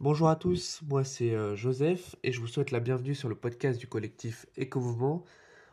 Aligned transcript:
Bonjour 0.00 0.30
à 0.30 0.36
tous, 0.36 0.80
moi 0.88 1.04
c'est 1.04 1.34
euh, 1.34 1.56
Joseph 1.56 2.16
et 2.22 2.32
je 2.32 2.40
vous 2.40 2.46
souhaite 2.46 2.70
la 2.70 2.80
bienvenue 2.80 3.14
sur 3.14 3.28
le 3.28 3.34
podcast 3.34 3.78
du 3.78 3.86
collectif 3.86 4.46
Éco-Mouvement. 4.56 5.26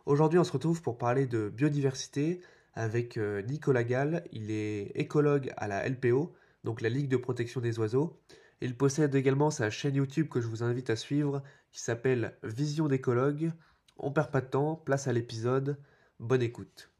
Aujourd'hui 0.06 0.38
on 0.38 0.44
se 0.44 0.52
retrouve 0.52 0.82
pour 0.82 0.98
parler 0.98 1.28
de 1.28 1.48
biodiversité 1.48 2.42
avec 2.74 3.16
euh, 3.16 3.42
Nicolas 3.44 3.86
Gall, 3.86 4.26
il 4.34 4.52
est 4.52 4.92
écologue 4.96 5.54
à 5.56 5.70
la 5.70 5.88
LPO, 5.88 6.34
donc 6.66 6.82
la 6.82 6.90
Ligue 6.90 7.08
de 7.08 7.16
protection 7.16 7.62
des 7.62 7.80
oiseaux. 7.80 8.20
Il 8.60 8.76
possède 8.76 9.16
également 9.16 9.50
sa 9.50 9.70
chaîne 9.70 9.96
YouTube 9.96 10.28
que 10.28 10.42
je 10.42 10.48
vous 10.48 10.62
invite 10.62 10.90
à 10.90 10.98
suivre 10.98 11.42
qui 11.72 11.80
s'appelle 11.80 12.38
Vision 12.44 12.90
d'écologue. 12.90 13.54
On 13.96 14.12
perd 14.12 14.30
pas 14.30 14.42
de 14.42 14.48
temps, 14.48 14.76
place 14.76 15.08
à 15.08 15.14
l'épisode, 15.14 15.78
bonne 16.20 16.42
écoute. 16.42 16.92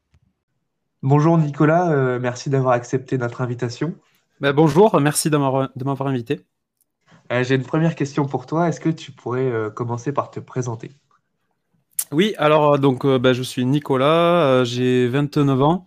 Bonjour 1.02 1.36
Nicolas, 1.36 1.92
euh, 1.92 2.18
merci 2.18 2.48
d'avoir 2.48 2.72
accepté 2.72 3.18
notre 3.18 3.42
invitation. 3.42 3.94
Ben, 4.40 4.54
bonjour, 4.54 4.98
merci 4.98 5.28
de 5.28 5.36
m'avoir 5.36 6.08
invité. 6.08 6.46
Euh, 7.32 7.44
j'ai 7.44 7.56
une 7.56 7.62
première 7.62 7.94
question 7.94 8.26
pour 8.26 8.46
toi. 8.46 8.68
Est-ce 8.68 8.80
que 8.80 8.88
tu 8.88 9.12
pourrais 9.12 9.50
euh, 9.50 9.70
commencer 9.70 10.12
par 10.12 10.30
te 10.30 10.40
présenter? 10.40 10.90
Oui, 12.10 12.34
alors 12.38 12.74
euh, 12.74 12.78
donc 12.78 13.06
bah, 13.06 13.32
je 13.32 13.42
suis 13.42 13.64
Nicolas, 13.64 14.64
j'ai 14.64 15.08
29 15.08 15.62
ans. 15.62 15.86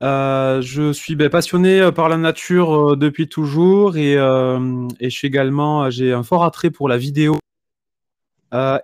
je 0.00 0.92
suis 0.92 1.14
bah, 1.14 1.28
passionné 1.28 1.90
par 1.92 2.08
la 2.08 2.16
nature 2.16 2.96
depuis 2.96 3.28
toujours 3.28 3.96
et, 3.96 4.14
et, 4.14 4.16
je 4.16 5.14
suis 5.14 5.28
également 5.28 5.90
j'ai 5.90 6.12
un 6.12 6.22
fort 6.22 6.44
attrait 6.44 6.70
pour 6.70 6.88
la 6.88 6.96
vidéo. 6.96 7.36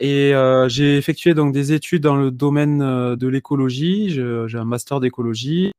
et 0.01 0.33
j'ai 0.69 0.99
effectué 0.99 1.33
donc 1.33 1.55
des 1.55 1.73
études 1.73 2.03
dans 2.03 2.17
le 2.17 2.31
domaine 2.31 2.81
de 3.17 3.29
l'écologie. 3.29 4.11
J'ai 4.11 4.59
un 4.59 4.65
master 4.65 5.01
d'écologie. 5.01 5.73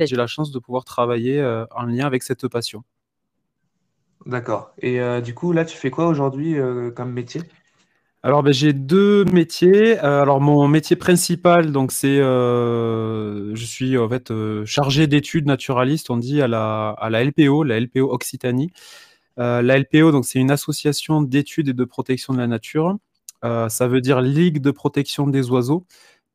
J'ai 0.00 0.16
la 0.16 0.26
chance 0.26 0.50
de 0.50 0.58
pouvoir 0.58 0.84
travailler 0.84 1.42
en 1.70 1.82
lien 1.82 2.06
avec 2.06 2.22
cette 2.22 2.48
passion. 2.48 2.82
D'accord. 4.26 4.74
Et 4.80 5.00
euh, 5.00 5.20
du 5.20 5.34
coup, 5.34 5.52
là, 5.52 5.64
tu 5.64 5.76
fais 5.76 5.90
quoi 5.90 6.06
aujourd'hui 6.06 6.58
euh, 6.58 6.90
comme 6.90 7.12
métier? 7.12 7.42
Alors, 8.22 8.42
ben, 8.42 8.52
j'ai 8.52 8.74
deux 8.74 9.24
métiers. 9.24 9.98
Euh, 10.04 10.22
alors, 10.22 10.40
mon 10.42 10.68
métier 10.68 10.94
principal, 10.94 11.72
donc, 11.72 11.90
c'est, 11.90 12.18
je 12.18 13.64
suis 13.64 13.96
en 13.96 14.08
fait 14.08 14.32
chargé 14.66 15.06
d'études 15.06 15.46
naturalistes, 15.46 16.10
on 16.10 16.18
dit 16.18 16.42
à 16.42 16.48
la, 16.48 16.90
à 16.90 17.08
la 17.08 17.24
LPO, 17.24 17.64
la 17.64 17.80
LPO 17.80 18.12
Occitanie. 18.12 18.72
la 19.38 19.78
LPO, 19.78 20.12
donc, 20.12 20.26
c'est 20.26 20.38
une 20.38 20.50
association 20.50 21.22
d'études 21.22 21.68
et 21.68 21.72
de 21.72 21.84
protection 21.84 22.34
de 22.34 22.38
la 22.38 22.46
nature. 22.46 22.98
ça 23.42 23.88
veut 23.88 24.02
dire 24.02 24.20
Ligue 24.20 24.60
de 24.60 24.70
protection 24.70 25.26
des 25.26 25.50
oiseaux, 25.50 25.86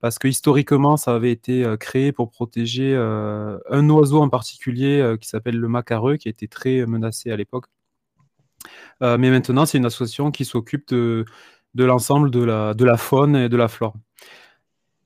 parce 0.01 0.17
que 0.17 0.27
historiquement, 0.27 0.97
ça 0.97 1.13
avait 1.13 1.31
été 1.31 1.63
créé 1.79 2.11
pour 2.11 2.31
protéger 2.31 2.95
un 2.95 3.89
oiseau 3.91 4.21
en 4.23 4.29
particulier 4.29 5.15
qui 5.21 5.29
s'appelle 5.29 5.57
le 5.59 5.67
macareux, 5.67 6.17
qui 6.17 6.29
été 6.29 6.47
très 6.47 6.83
menacé 6.87 7.31
à 7.31 7.37
l'époque. 7.37 7.65
Euh, 9.01 9.17
mais 9.17 9.29
maintenant, 9.29 9.65
c'est 9.65 9.77
une 9.77 9.85
association 9.85 10.31
qui 10.31 10.45
s'occupe 10.45 10.87
de, 10.89 11.25
l'ensemble 11.75 12.31
de 12.31 12.43
la, 12.43 12.97
faune 12.97 13.35
et 13.35 13.49
de 13.49 13.57
la 13.57 13.67
flore. 13.67 13.95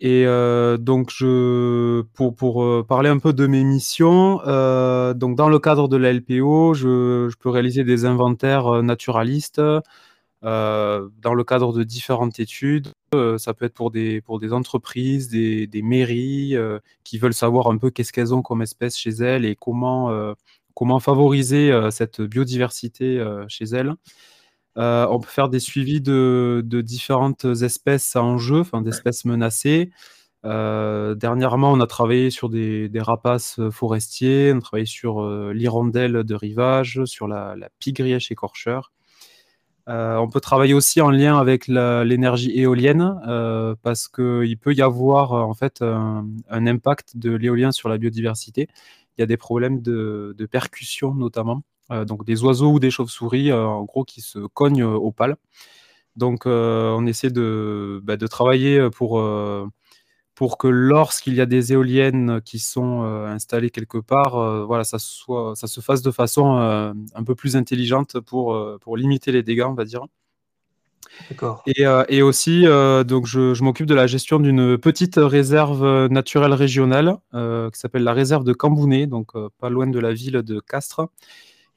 Et 0.01 0.25
euh, 0.25 0.77
donc, 0.77 1.11
pour, 2.13 2.63
euh, 2.63 2.85
parler 2.87 3.09
un 3.09 3.19
peu 3.19 3.33
de 3.33 3.47
mes 3.47 3.63
missions, 3.63 4.37
donc 5.13 5.35
dans 5.35 5.49
le 5.49 5.59
cadre 5.59 5.87
de 5.87 5.97
la 5.97 6.13
LPO, 6.13 6.73
je, 6.73 7.35
peux 7.37 7.49
réaliser 7.49 7.83
des 7.83 8.05
inventaires 8.05 8.83
naturalistes 8.83 9.61
dans 10.41 11.33
le 11.33 11.43
cadre 11.43 11.73
de 11.73 11.83
différentes 11.83 12.39
études. 12.39 12.89
ça 13.37 13.53
peut 13.53 13.65
être 13.65 13.73
pour 13.73 13.91
des, 13.91 14.21
entreprises, 14.51 15.27
des, 15.27 15.67
des 15.67 15.81
mairies 15.81 16.55
qui 17.03 17.17
veulent 17.17 17.33
savoir 17.33 17.67
un 17.67 17.77
peu 17.77 17.89
qu'est-ce 17.89 18.13
qu'elles 18.13 18.33
ont 18.33 18.41
comme 18.41 18.61
espèces 18.61 18.97
chez 18.97 19.09
elles 19.09 19.43
et 19.43 19.55
comment 19.55 20.33
comment 20.73 20.99
favoriser 20.99 21.71
euh, 21.71 21.91
cette 21.91 22.21
biodiversité 22.21 23.19
euh, 23.19 23.45
chez 23.47 23.65
elles. 23.65 23.93
Euh, 24.77 25.05
on 25.09 25.19
peut 25.19 25.29
faire 25.29 25.49
des 25.49 25.59
suivis 25.59 25.99
de, 25.99 26.63
différentes 26.85 27.45
espèces 27.45 28.15
en 28.15 28.37
jeu, 28.37 28.63
d'espèces 28.81 29.25
menacées. 29.25 29.91
dernièrement, 30.43 31.73
on 31.73 31.81
a 31.81 31.87
travaillé 31.87 32.29
sur 32.29 32.47
des, 32.49 32.89
rapaces 32.95 33.59
forestiers, 33.71 34.53
on 34.53 34.59
a 34.59 34.61
travaillé 34.61 34.85
sur 34.85 35.27
l'hirondelle 35.51 36.23
de 36.23 36.35
rivage, 36.35 37.03
sur 37.05 37.27
la, 37.27 37.55
la 37.57 37.69
pigrièche 37.79 38.31
écorcheur. 38.31 38.93
on 39.87 40.29
peut 40.31 40.39
travailler 40.39 40.75
aussi 40.75 41.01
en 41.01 41.09
lien 41.09 41.37
avec 41.37 41.67
l'énergie 41.67 42.51
éolienne 42.57 43.19
parce 43.81 44.07
qu'il 44.07 44.57
peut 44.57 44.73
y 44.73 44.81
avoir 44.81 45.33
en 45.33 45.55
fait 45.55 45.81
un 45.81 46.67
impact 46.67 47.17
de 47.17 47.31
l'éolien 47.31 47.73
sur 47.73 47.89
la 47.89 47.97
biodiversité 47.97 48.69
il 49.19 49.21
y 49.21 49.23
a 49.23 49.27
des 49.27 49.37
problèmes 49.37 49.81
de, 49.81 50.47
percussion 50.49 51.13
notamment, 51.13 51.63
euh, 51.91 52.05
donc 52.05 52.25
des 52.25 52.41
oiseaux 52.43 52.71
ou 52.71 52.79
des 52.79 52.89
chauves-souris 52.89 53.51
euh, 53.51 53.65
en 53.65 53.83
gros 53.83 54.05
qui 54.05 54.21
se 54.21 54.39
cognent 54.39 54.83
euh, 54.83 54.95
au 54.95 55.11
pales. 55.11 55.35
Donc 56.15 56.45
on 56.45 57.05
essaie 57.05 57.29
de, 57.29 58.01
bah, 58.03 58.17
de 58.17 58.27
travailler 58.27 58.89
pour, 58.89 59.23
pour 60.35 60.57
que 60.57 60.67
lorsqu'il 60.67 61.33
y 61.35 61.39
a 61.39 61.45
des 61.45 61.71
éoliennes 61.71 62.41
qui 62.41 62.59
sont 62.59 63.03
installées 63.03 63.69
quelque 63.69 63.99
part, 63.99 64.65
voilà, 64.65 64.83
ça, 64.83 64.99
soit, 64.99 65.55
ça 65.55 65.67
se 65.67 65.79
fasse 65.79 66.01
de 66.01 66.11
façon 66.11 66.57
un 66.57 67.23
peu 67.23 67.35
plus 67.35 67.55
intelligente 67.55 68.19
pour, 68.19 68.57
pour 68.81 68.97
limiter 68.97 69.31
les 69.31 69.43
dégâts, 69.43 69.65
on 69.65 69.75
va 69.75 69.85
dire. 69.85 70.07
Et, 71.65 71.85
euh, 71.85 72.03
et, 72.09 72.21
aussi, 72.21 72.65
euh, 72.65 73.03
donc 73.03 73.25
je, 73.25 73.61
m'occupe 73.63 73.85
de 73.85 73.95
la 73.95 74.07
gestion 74.07 74.39
d'une 74.39 74.77
petite 74.77 75.15
réserve 75.17 76.07
naturelle 76.07 76.53
régionale 76.53 77.17
euh, 77.33 77.69
qui 77.69 77.79
s'appelle 77.79 78.03
la 78.03 78.13
réserve 78.13 78.43
de 78.43 78.53
Cambounet, 78.53 79.07
donc 79.07 79.31
pas 79.59 79.69
loin 79.69 79.87
de 79.87 79.99
la 79.99 80.13
ville 80.13 80.41
de 80.41 80.59
Castres. 80.59 81.07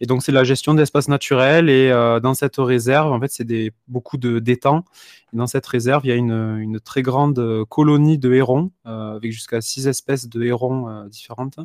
Et 0.00 0.06
donc 0.06 0.22
c'est 0.22 0.32
la 0.32 0.42
gestion 0.42 0.74
d'espaces 0.74 1.08
naturels. 1.08 1.68
Et 1.68 1.90
dans 2.22 2.34
cette 2.34 2.56
réserve, 2.56 3.12
en 3.12 3.20
fait, 3.20 3.30
c'est 3.30 3.72
beaucoup 3.86 4.16
d'étangs. 4.16 4.84
Dans 5.32 5.46
cette 5.46 5.66
réserve, 5.66 6.04
il 6.04 6.08
y 6.08 6.12
a 6.12 6.16
une 6.16 6.80
très 6.80 7.02
grande 7.02 7.64
colonie 7.68 8.18
de 8.18 8.32
hérons 8.32 8.72
avec 8.84 9.30
jusqu'à 9.30 9.60
six 9.60 9.86
espèces 9.86 10.28
de 10.28 10.42
hérons 10.42 11.06
différentes. 11.06 11.58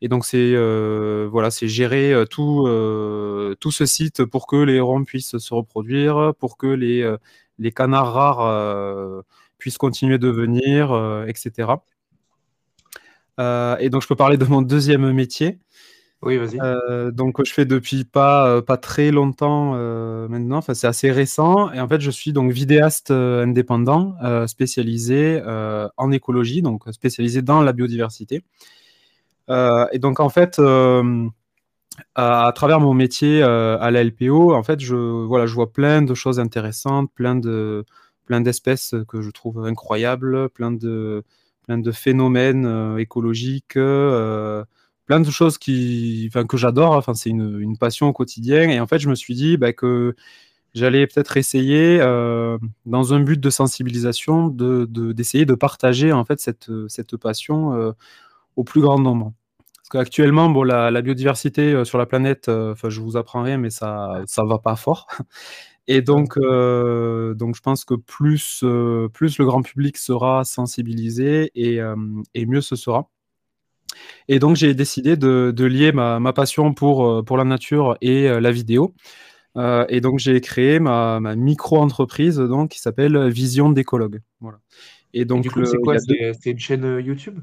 Et 0.00 0.08
donc 0.08 0.24
c'est 0.24 0.52
euh, 0.54 1.28
voilà, 1.30 1.50
c'est 1.50 1.66
gérer 1.66 2.12
euh, 2.12 2.24
tout, 2.24 2.66
euh, 2.66 3.54
tout 3.60 3.72
ce 3.72 3.84
site 3.84 4.24
pour 4.24 4.46
que 4.46 4.56
les 4.56 4.74
hérons 4.74 5.04
puissent 5.04 5.38
se 5.38 5.54
reproduire, 5.54 6.34
pour 6.38 6.56
que 6.56 6.68
les, 6.68 7.16
les 7.58 7.72
canards 7.72 8.12
rares 8.12 9.24
puissent 9.58 9.78
continuer 9.78 10.18
de 10.18 10.28
venir, 10.28 11.24
etc. 11.26 11.72
et 13.38 13.90
donc 13.90 14.02
je 14.02 14.08
peux 14.08 14.16
parler 14.16 14.36
de 14.36 14.44
mon 14.44 14.62
deuxième 14.62 15.10
métier. 15.12 15.58
Oui, 16.20 16.36
vas-y. 16.36 16.58
donc 17.12 17.44
je 17.44 17.52
fais 17.52 17.64
depuis 17.64 18.04
pas, 18.04 18.60
pas 18.62 18.76
très 18.76 19.12
longtemps 19.12 19.72
maintenant, 20.28 20.58
enfin 20.58 20.74
c'est 20.74 20.86
assez 20.86 21.10
récent. 21.10 21.72
Et 21.72 21.80
en 21.80 21.88
fait 21.88 22.00
je 22.00 22.10
suis 22.10 22.32
donc 22.32 22.52
vidéaste 22.52 23.10
indépendant 23.10 24.14
spécialisé 24.46 25.42
en 25.96 26.12
écologie, 26.12 26.62
donc 26.62 26.84
spécialisé 26.92 27.42
dans 27.42 27.62
la 27.62 27.72
biodiversité. 27.72 28.44
Euh, 29.50 29.86
et 29.92 29.98
donc, 29.98 30.20
en 30.20 30.28
fait, 30.28 30.58
euh, 30.58 31.28
à, 32.14 32.52
travers 32.54 32.80
mon 32.80 32.94
métier 32.94 33.42
euh, 33.42 33.78
à 33.80 33.90
la 33.90 34.04
LPO, 34.04 34.54
en 34.54 34.62
fait, 34.62 34.80
je, 34.80 34.94
voilà, 34.94 35.46
je 35.46 35.54
vois 35.54 35.72
plein 35.72 36.02
de 36.02 36.14
choses 36.14 36.40
intéressantes, 36.40 37.10
plein 37.14 37.36
de 37.36 37.84
plein 38.26 38.40
d'espèces 38.42 38.94
que 39.08 39.22
je 39.22 39.30
trouve 39.30 39.64
incroyables, 39.64 40.50
plein 40.50 40.70
de, 40.70 41.24
plein 41.66 41.78
de 41.78 41.90
phénomènes 41.92 42.96
écologiques, 42.98 43.72
plein 43.72 45.20
de 45.20 45.30
choses 45.30 45.56
qui, 45.56 46.30
que 46.48 46.56
j'adore. 46.58 46.92
Enfin, 46.92 47.14
c'est 47.14 47.30
une, 47.30 47.78
passion 47.78 48.08
au 48.08 48.12
quotidien. 48.12 48.68
Et 48.68 48.80
en 48.80 48.86
fait, 48.86 48.98
je 48.98 49.08
me 49.08 49.14
suis 49.14 49.34
dit 49.34 49.56
bah, 49.56 49.72
que 49.72 50.14
j'allais 50.74 51.06
peut-être 51.06 51.38
essayer, 51.38 51.98
dans 52.84 53.14
un 53.14 53.20
but 53.20 53.40
de 53.40 53.50
sensibilisation, 53.50 54.48
d'essayer 54.48 54.86
de, 54.86 55.12
d'essayer 55.12 55.46
de, 55.46 55.54
partager 55.54 56.12
en 56.12 56.26
fait 56.26 56.38
cette, 56.38 56.70
cette 56.88 57.16
passion 57.16 57.94
au 58.56 58.64
plus 58.64 58.82
grand 58.82 58.98
nombre. 58.98 59.32
Parce 59.90 60.04
qu'actuellement, 60.04 60.50
bon, 60.50 60.64
la, 60.64 61.00
biodiversité 61.00 61.72
euh, 61.72 61.84
sur 61.84 61.96
la 61.96 62.04
planète, 62.04 62.48
euh, 62.48 62.72
enfin, 62.72 62.90
je 62.90 63.00
vous 63.00 63.16
apprends 63.16 63.42
rien, 63.42 63.56
mais 63.56 63.70
ça 63.70 64.22
ça 64.26 64.44
va 64.44 64.58
pas 64.58 64.76
fort. 64.76 65.06
Et 65.86 66.02
donc, 66.02 66.36
euh, 66.36 67.32
donc 67.32 67.56
je 67.56 67.62
pense 67.62 67.86
que 67.86 67.94
plus, 67.94 68.62
plus 69.14 69.38
le 69.38 69.46
grand 69.46 69.62
public 69.62 69.96
sera 69.96 70.44
sensibilisé 70.44 71.50
et, 71.54 71.80
et 72.34 72.44
mieux 72.44 72.60
ce 72.60 72.76
sera. 72.76 73.08
Et 74.28 74.38
donc, 74.38 74.56
j'ai 74.56 74.74
décidé 74.74 75.16
de, 75.16 75.50
de 75.56 75.64
lier 75.64 75.92
ma, 75.92 76.20
ma, 76.20 76.34
passion 76.34 76.74
pour, 76.74 77.24
pour 77.24 77.38
la 77.38 77.44
nature 77.44 77.96
et 78.02 78.28
la 78.28 78.50
vidéo. 78.50 78.94
et 79.56 80.02
donc 80.02 80.18
j'ai 80.18 80.38
créé 80.42 80.78
ma, 80.78 81.20
micro-entreprise 81.20 82.36
donc 82.36 82.72
qui 82.72 82.80
s'appelle 82.80 83.30
Vision 83.30 83.70
d'écologue. 83.70 84.20
Voilà. 84.40 84.58
Et 85.14 85.24
donc 85.24 85.46
c'est 85.64 85.78
quoi? 85.78 85.96
C'est 85.98 86.50
une 86.50 86.58
chaîne 86.58 87.00
YouTube? 87.02 87.40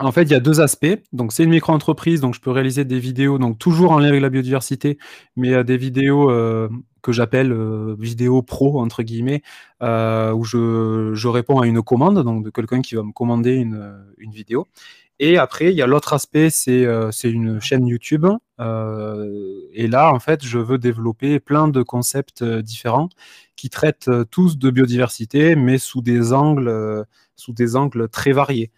En 0.00 0.12
fait, 0.12 0.24
il 0.24 0.30
y 0.30 0.34
a 0.34 0.40
deux 0.40 0.60
aspects. 0.60 0.98
Donc, 1.12 1.32
c'est 1.32 1.44
une 1.44 1.50
micro-entreprise, 1.50 2.20
donc 2.20 2.34
je 2.34 2.40
peux 2.40 2.50
réaliser 2.50 2.84
des 2.84 2.98
vidéos, 2.98 3.38
donc 3.38 3.58
toujours 3.58 3.92
en 3.92 3.98
lien 3.98 4.08
avec 4.08 4.20
la 4.20 4.28
biodiversité, 4.28 4.98
mais 5.36 5.54
euh, 5.54 5.64
des 5.64 5.78
vidéos 5.78 6.30
euh, 6.30 6.68
que 7.02 7.12
j'appelle 7.12 7.52
euh, 7.52 7.96
vidéos 7.98 8.42
pro 8.42 8.80
entre 8.80 9.02
guillemets, 9.02 9.42
où 9.80 10.44
je, 10.44 11.28
réponds 11.28 11.60
à 11.60 11.66
une 11.66 11.82
commande, 11.82 12.22
donc 12.24 12.44
de 12.44 12.50
quelqu'un 12.50 12.82
qui 12.82 12.94
va 12.94 13.02
me 13.02 13.12
commander 13.12 13.54
une, 13.54 14.04
vidéo. 14.18 14.66
Et 15.18 15.38
après, 15.38 15.70
il 15.70 15.76
y 15.76 15.82
a 15.82 15.86
l'autre 15.86 16.12
aspect, 16.12 16.50
c'est 16.50 16.84
une 17.24 17.60
chaîne 17.60 17.86
YouTube. 17.86 18.26
et 18.58 19.86
là, 19.88 20.12
en 20.12 20.18
fait, 20.18 20.44
je 20.44 20.58
veux 20.58 20.76
développer 20.76 21.40
plein 21.40 21.68
de 21.68 21.82
concepts 21.82 22.44
différents 22.44 23.08
qui 23.54 23.70
traitent 23.70 24.10
tous 24.30 24.58
de 24.58 24.70
biodiversité, 24.70 25.56
mais 25.56 25.78
sous 25.78 26.02
des 26.02 26.34
angles, 26.34 27.06
sous 27.34 27.52
des 27.52 27.76
angles 27.76 28.08
très 28.10 28.32
variés. 28.32 28.70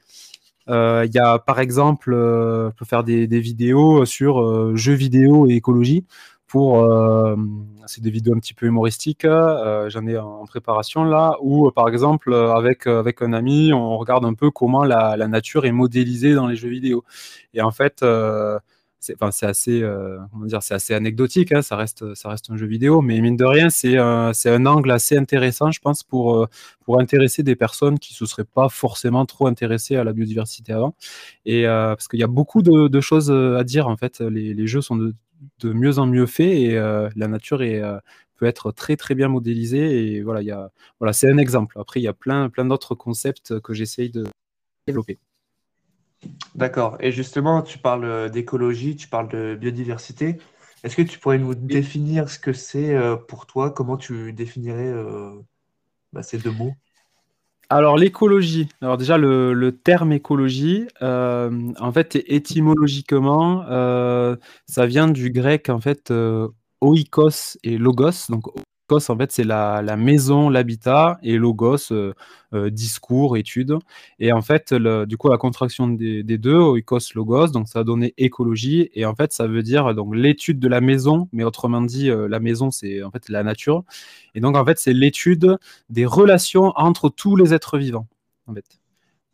Euh, 0.68 1.04
il 1.06 1.14
y 1.14 1.18
a 1.18 1.38
par 1.38 1.60
exemple, 1.60 2.12
euh, 2.12 2.70
je 2.70 2.74
peux 2.76 2.84
faire 2.84 3.04
des, 3.04 3.26
vidéos 3.26 4.04
sur 4.04 4.40
euh, 4.40 4.76
jeux 4.76 4.94
vidéo 4.94 5.46
et 5.48 5.54
écologie. 5.54 6.04
Pour, 6.46 6.82
c'est 7.86 8.00
des 8.00 8.10
vidéos 8.10 8.34
un 8.34 8.38
petit 8.38 8.54
peu 8.54 8.64
humoristiques. 8.64 9.26
J'en 9.26 10.06
ai 10.06 10.16
en 10.16 10.46
préparation 10.46 11.04
là, 11.04 11.36
où 11.42 11.70
par 11.70 11.88
exemple 11.88 12.34
avec 12.34 12.86
avec 12.86 13.20
un 13.20 13.34
ami, 13.34 13.74
on 13.74 13.98
regarde 13.98 14.24
un 14.24 14.32
peu 14.32 14.50
comment 14.50 14.82
la 14.82 15.28
nature 15.28 15.66
est 15.66 15.72
modélisée 15.72 16.32
dans 16.34 16.46
les 16.46 16.56
jeux 16.56 16.70
vidéo. 16.70 17.04
Et 17.52 17.60
en 17.60 17.70
fait 17.70 18.02
c'est 19.00 19.46
assez, 19.46 19.82
euh, 19.82 20.18
dire, 20.44 20.62
c'est 20.62 20.74
assez 20.74 20.94
anecdotique, 20.94 21.52
hein, 21.52 21.62
ça, 21.62 21.76
reste, 21.76 22.14
ça 22.14 22.28
reste 22.28 22.50
un 22.50 22.56
jeu 22.56 22.66
vidéo, 22.66 23.00
mais 23.00 23.20
mine 23.20 23.36
de 23.36 23.44
rien, 23.44 23.70
c'est 23.70 23.96
un, 23.96 24.66
angle 24.66 24.90
assez 24.90 25.16
intéressant, 25.16 25.70
je 25.70 25.80
pense, 25.80 26.02
pour, 26.02 26.36
euh, 26.36 26.48
intéresser 26.98 27.42
des 27.42 27.54
personnes 27.54 27.98
qui 27.98 28.14
ne 28.14 28.16
se 28.16 28.26
seraient 28.26 28.44
pas 28.44 28.68
forcément 28.68 29.26
trop 29.26 29.46
intéressées 29.46 29.96
à 29.96 30.04
la 30.04 30.12
biodiversité 30.12 30.72
avant. 30.72 30.94
Et 31.44 31.66
euh, 31.66 31.94
parce 31.94 32.08
qu'il 32.08 32.18
y 32.18 32.24
a 32.24 32.28
beaucoup 32.28 32.62
de, 32.62 33.00
choses 33.00 33.30
à 33.30 33.62
dire, 33.64 33.88
en 33.88 33.96
fait, 33.96 34.20
les, 34.20 34.66
jeux 34.66 34.80
sont 34.80 34.96
de, 34.96 35.14
mieux 35.62 35.98
en 35.98 36.06
mieux 36.06 36.26
faits 36.26 36.50
et 36.50 36.74
la 36.74 37.28
nature 37.28 37.58
peut 38.36 38.46
être 38.46 38.72
très 38.72 38.96
très 38.96 39.14
bien 39.14 39.28
modélisée. 39.28 40.16
Et 40.16 40.22
voilà, 40.22 41.12
c'est 41.12 41.30
un 41.30 41.38
exemple. 41.38 41.78
Après, 41.78 42.00
il 42.00 42.04
y 42.04 42.08
a 42.08 42.14
plein 42.14 42.48
d'autres 42.64 42.94
concepts 42.94 43.60
que 43.60 43.74
j'essaye 43.74 44.10
de 44.10 44.24
développer. 44.86 45.18
D'accord. 46.54 46.96
Et 47.00 47.12
justement, 47.12 47.62
tu 47.62 47.78
parles 47.78 48.04
euh, 48.04 48.28
d'écologie, 48.28 48.96
tu 48.96 49.08
parles 49.08 49.28
de 49.28 49.54
biodiversité. 49.54 50.38
Est-ce 50.82 50.96
que 50.96 51.02
tu 51.02 51.18
pourrais 51.18 51.38
nous 51.38 51.54
définir 51.54 52.28
ce 52.28 52.38
que 52.38 52.52
c'est 52.52 52.94
euh, 52.94 53.16
pour 53.16 53.46
toi? 53.46 53.70
Comment 53.70 53.96
tu 53.96 54.32
définirais 54.32 54.88
euh, 54.88 55.30
bah, 56.12 56.22
ces 56.22 56.38
deux 56.38 56.50
mots? 56.50 56.74
Alors 57.70 57.98
l'écologie, 57.98 58.68
alors 58.80 58.96
déjà 58.96 59.18
le, 59.18 59.70
terme 59.72 60.12
écologie, 60.12 60.88
en 61.02 61.92
fait 61.92 62.16
étymologiquement, 62.26 63.62
ça 64.66 64.86
vient 64.86 65.06
du 65.06 65.30
grec 65.30 65.68
en 65.68 65.78
fait 65.78 66.10
oikos 66.80 67.58
et 67.62 67.76
logos. 67.76 68.30
Donc 68.30 68.46
en 68.90 69.16
fait, 69.16 69.32
c'est 69.32 69.44
la, 69.44 69.96
maison, 69.96 70.48
l'habitat, 70.48 71.18
et 71.22 71.36
logos, 71.36 71.92
euh, 71.92 72.14
euh, 72.54 72.70
discours, 72.70 73.36
étude. 73.36 73.76
Et 74.18 74.32
en 74.32 74.42
fait, 74.42 74.74
du 74.74 75.16
coup, 75.16 75.28
la 75.28 75.36
contraction 75.38 75.88
des, 75.88 76.22
deux, 76.22 76.54
oikos, 76.56 77.14
logos, 77.14 77.48
donc 77.48 77.68
ça 77.68 77.80
a 77.80 77.84
donné 77.84 78.14
écologie. 78.16 78.90
Et 78.94 79.04
en 79.04 79.14
fait, 79.14 79.32
ça 79.32 79.46
veut 79.46 79.62
dire 79.62 79.94
donc 79.94 80.14
l'étude 80.14 80.58
de 80.58 80.68
la 80.68 80.80
maison, 80.80 81.28
mais 81.32 81.44
autrement 81.44 81.82
dit, 81.82 82.10
euh, 82.10 82.28
la 82.28 82.40
maison, 82.40 82.70
c'est 82.70 83.02
en 83.02 83.10
fait 83.10 83.28
la 83.28 83.42
nature. 83.42 83.84
Et 84.34 84.40
donc, 84.40 84.56
en 84.56 84.64
fait, 84.64 84.78
c'est 84.78 84.92
l'étude 84.92 85.58
des 85.90 86.06
relations 86.06 86.72
entre 86.76 87.08
tous 87.08 87.36
les 87.36 87.54
êtres 87.54 87.78
vivants. 87.78 88.06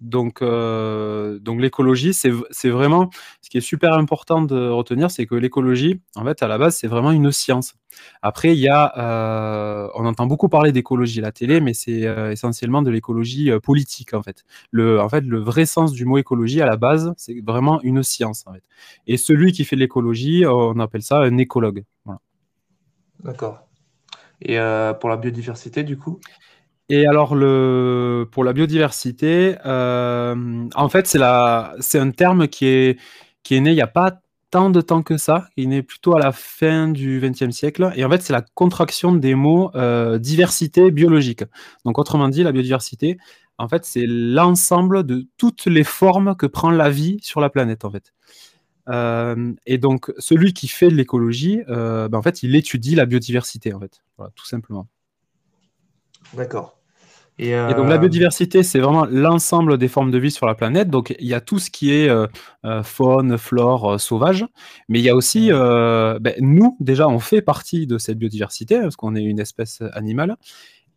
Donc, 0.04 0.42
euh, 0.42 1.38
donc 1.38 1.62
l'écologie, 1.62 2.12
c'est 2.12 2.68
vraiment 2.68 3.08
ce 3.40 3.48
qui 3.48 3.56
est 3.56 3.62
super 3.62 3.94
important 3.94 4.42
de 4.42 4.68
retenir, 4.68 5.10
c'est 5.10 5.24
que 5.24 5.34
l'écologie, 5.34 5.98
en 6.14 6.24
fait, 6.24 6.42
à 6.42 6.46
la 6.46 6.58
base, 6.58 6.76
c'est 6.76 6.88
vraiment 6.88 7.10
une 7.10 7.32
science. 7.32 7.74
Après, 8.20 8.54
il 8.54 8.60
y 8.60 8.68
a, 8.68 8.92
euh, 8.98 9.88
on 9.94 10.04
entend 10.04 10.26
beaucoup 10.26 10.50
parler 10.50 10.72
d'écologie 10.72 11.20
à 11.20 11.22
la 11.22 11.32
télé, 11.32 11.62
mais 11.62 11.72
c'est 11.72 12.06
euh, 12.06 12.32
essentiellement 12.32 12.82
de 12.82 12.90
l'écologie 12.90 13.50
politique, 13.62 14.12
en 14.12 14.22
fait. 14.22 14.44
Le, 14.70 15.00
en 15.00 15.08
fait, 15.08 15.22
le 15.22 15.38
vrai 15.38 15.64
sens 15.64 15.92
du 15.92 16.04
mot 16.04 16.18
écologie 16.18 16.60
à 16.60 16.66
la 16.66 16.76
base, 16.76 17.14
c'est 17.16 17.40
vraiment 17.40 17.80
une 17.80 18.02
science. 18.02 18.44
Et 19.06 19.16
celui 19.16 19.52
qui 19.52 19.64
fait 19.64 19.76
l'écologie, 19.76 20.44
on 20.46 20.78
appelle 20.80 21.02
ça 21.02 21.20
un 21.20 21.38
écologue. 21.38 21.84
D'accord. 23.20 23.66
Et 24.42 24.58
pour 25.00 25.08
la 25.08 25.16
biodiversité, 25.16 25.82
du 25.82 25.96
coup? 25.96 26.20
Et 26.90 27.06
alors, 27.06 27.30
pour 27.30 28.44
la 28.44 28.52
biodiversité, 28.52 29.56
euh, 29.64 30.68
en 30.74 30.88
fait, 30.88 31.06
c'est, 31.06 31.18
un 31.98 32.10
terme 32.10 32.48
qui 32.48 32.66
est, 32.66 32.98
né 33.50 33.70
il 33.70 33.74
n'y 33.74 33.80
a 33.80 33.86
pas 33.86 34.20
tant 34.50 34.68
de 34.70 34.80
temps 34.82 35.02
que 35.02 35.16
ça. 35.16 35.48
Il 35.56 35.64
est 35.64 35.66
né 35.68 35.82
plutôt 35.82 36.14
à 36.14 36.18
la 36.18 36.30
fin 36.32 36.88
du 36.88 37.20
XXe 37.20 37.50
siècle. 37.56 37.90
Et 37.96 38.04
en 38.04 38.10
fait, 38.10 38.22
c'est 38.22 38.34
la 38.34 38.42
contraction 38.54 39.12
des 39.14 39.34
mots 39.34 39.70
euh, 39.74 40.18
diversité 40.18 40.90
biologique. 40.90 41.44
Donc, 41.86 41.98
autrement 41.98 42.28
dit, 42.28 42.42
la 42.42 42.52
biodiversité, 42.52 43.16
en 43.56 43.68
fait, 43.68 43.86
c'est 43.86 44.04
l'ensemble 44.06 45.04
de 45.04 45.26
toutes 45.38 45.64
les 45.66 45.84
formes 45.84 46.36
que 46.36 46.46
prend 46.46 46.70
la 46.70 46.90
vie 46.90 47.18
sur 47.22 47.40
la 47.40 47.48
planète, 47.48 47.86
en 47.86 47.90
fait. 47.90 48.12
Euh, 48.90 49.54
et 49.64 49.78
donc, 49.78 50.12
celui 50.18 50.52
qui 50.52 50.68
fait 50.68 50.88
de 50.88 50.94
l'écologie, 50.96 51.62
ben, 51.66 52.12
en 52.12 52.22
fait, 52.22 52.42
il 52.42 52.54
étudie 52.56 52.94
la 52.94 53.06
biodiversité, 53.06 53.72
en 53.72 53.80
fait. 53.80 54.02
Tout 54.34 54.46
simplement. 54.46 54.86
D'accord. 56.32 56.78
Et, 57.38 57.50
donc 57.50 57.88
la 57.88 57.96
euh, 57.96 57.98
biodiversité, 57.98 58.62
c'est 58.62 58.78
vraiment 58.78 59.06
l'ensemble 59.06 59.76
des 59.76 59.88
formes 59.88 60.12
de 60.12 60.18
vie 60.18 60.30
sur 60.30 60.46
la 60.46 60.54
planète. 60.54 60.88
Donc 60.88 61.14
il 61.18 61.26
y 61.26 61.34
a 61.34 61.40
tout 61.40 61.58
ce 61.58 61.68
qui 61.68 61.92
est 61.92 62.08
euh, 62.08 62.28
euh, 62.64 62.84
faune, 62.84 63.38
flore, 63.38 64.00
sauvage, 64.00 64.46
mais 64.88 65.00
il 65.00 65.04
y 65.04 65.08
a 65.08 65.16
aussi, 65.16 65.50
ben, 65.50 66.34
nous 66.38 66.76
déjà, 66.78 67.08
on 67.08 67.18
fait 67.18 67.42
partie 67.42 67.86
de 67.86 67.98
cette 67.98 68.18
biodiversité 68.18 68.80
parce 68.80 68.94
qu'on 68.96 69.16
est 69.16 69.22
une 69.22 69.40
espèce 69.40 69.82
animale. 69.94 70.36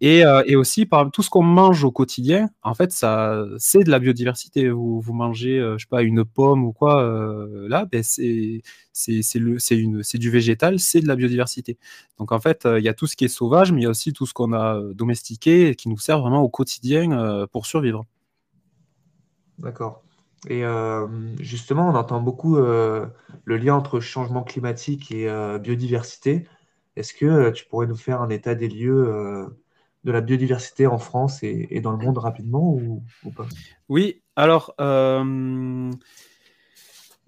Euh, 0.04 0.44
et, 0.46 0.56
aussi, 0.56 0.86
par 0.86 1.10
tout 1.12 1.24
ce 1.24 1.30
qu'on 1.30 1.44
mange 1.44 1.84
au 1.84 1.92
quotidien, 1.92 2.50
en 2.62 2.76
fait, 2.76 2.92
ça, 2.92 3.44
c'est 3.58 3.84
de 3.84 3.90
la 3.90 4.00
biodiversité. 4.00 4.70
Vous, 4.70 5.02
mangez, 5.08 5.60
euh, 5.60 5.78
je 5.78 5.86
sais 5.86 5.90
pas, 5.90 6.04
une 6.04 6.24
pomme 6.24 6.64
ou 6.66 6.72
quoi, 6.72 7.02
euh, 7.02 7.68
là, 7.68 7.86
ben 7.86 8.04
c'est, 8.04 8.62
c'est, 8.94 9.22
c'est, 9.24 9.42
c'est, 9.58 9.84
c'est 10.04 10.18
du 10.18 10.30
végétal, 10.30 10.80
c'est 10.80 11.02
de 11.02 11.08
la 11.08 11.16
biodiversité. 11.16 11.78
Donc, 12.20 12.32
en 12.32 12.40
fait, 12.40 12.68
il 12.78 12.84
y 12.84 12.90
a 12.90 12.94
tout 12.94 13.08
ce 13.08 13.16
qui 13.16 13.26
est 13.26 13.30
sauvage, 13.30 13.72
mais 13.72 13.82
il 13.82 13.84
y 13.84 13.88
a 13.88 13.90
aussi 13.90 14.14
tout 14.14 14.26
ce 14.26 14.34
qu'on 14.34 14.54
a 14.54 14.80
domestiqué 14.94 15.70
et 15.70 15.76
qui 15.76 15.90
nous 15.90 15.98
sert 15.98 16.20
vraiment 16.20 16.42
au 16.42 16.50
quotidien 16.50 17.48
pour 17.52 17.66
survivre. 17.66 18.06
D'accord. 19.58 20.04
Et 20.48 20.64
justement, 21.40 21.90
on 21.90 21.96
entend 21.96 22.22
beaucoup 22.22 22.58
le 22.58 23.12
lien 23.46 23.76
entre 23.76 24.00
changement 24.00 24.44
climatique 24.44 25.12
et 25.12 25.28
biodiversité. 25.60 26.48
Est-ce 26.96 27.14
que 27.14 27.50
tu 27.52 27.66
pourrais 27.66 27.88
nous 27.88 27.96
faire 27.96 28.22
un 28.22 28.30
état 28.30 28.56
des 28.56 28.68
lieux 28.68 29.48
de 30.04 30.12
la 30.12 30.22
biodiversité 30.22 30.88
en 30.88 30.98
France 30.98 31.44
et, 31.44 31.82
dans 31.82 31.92
le 31.92 31.98
monde 31.98 32.18
rapidement 32.18 32.74
ou, 32.74 33.04
pas? 33.36 33.46
Oui, 33.90 34.22
alors 34.36 34.74
euh, 34.80 35.92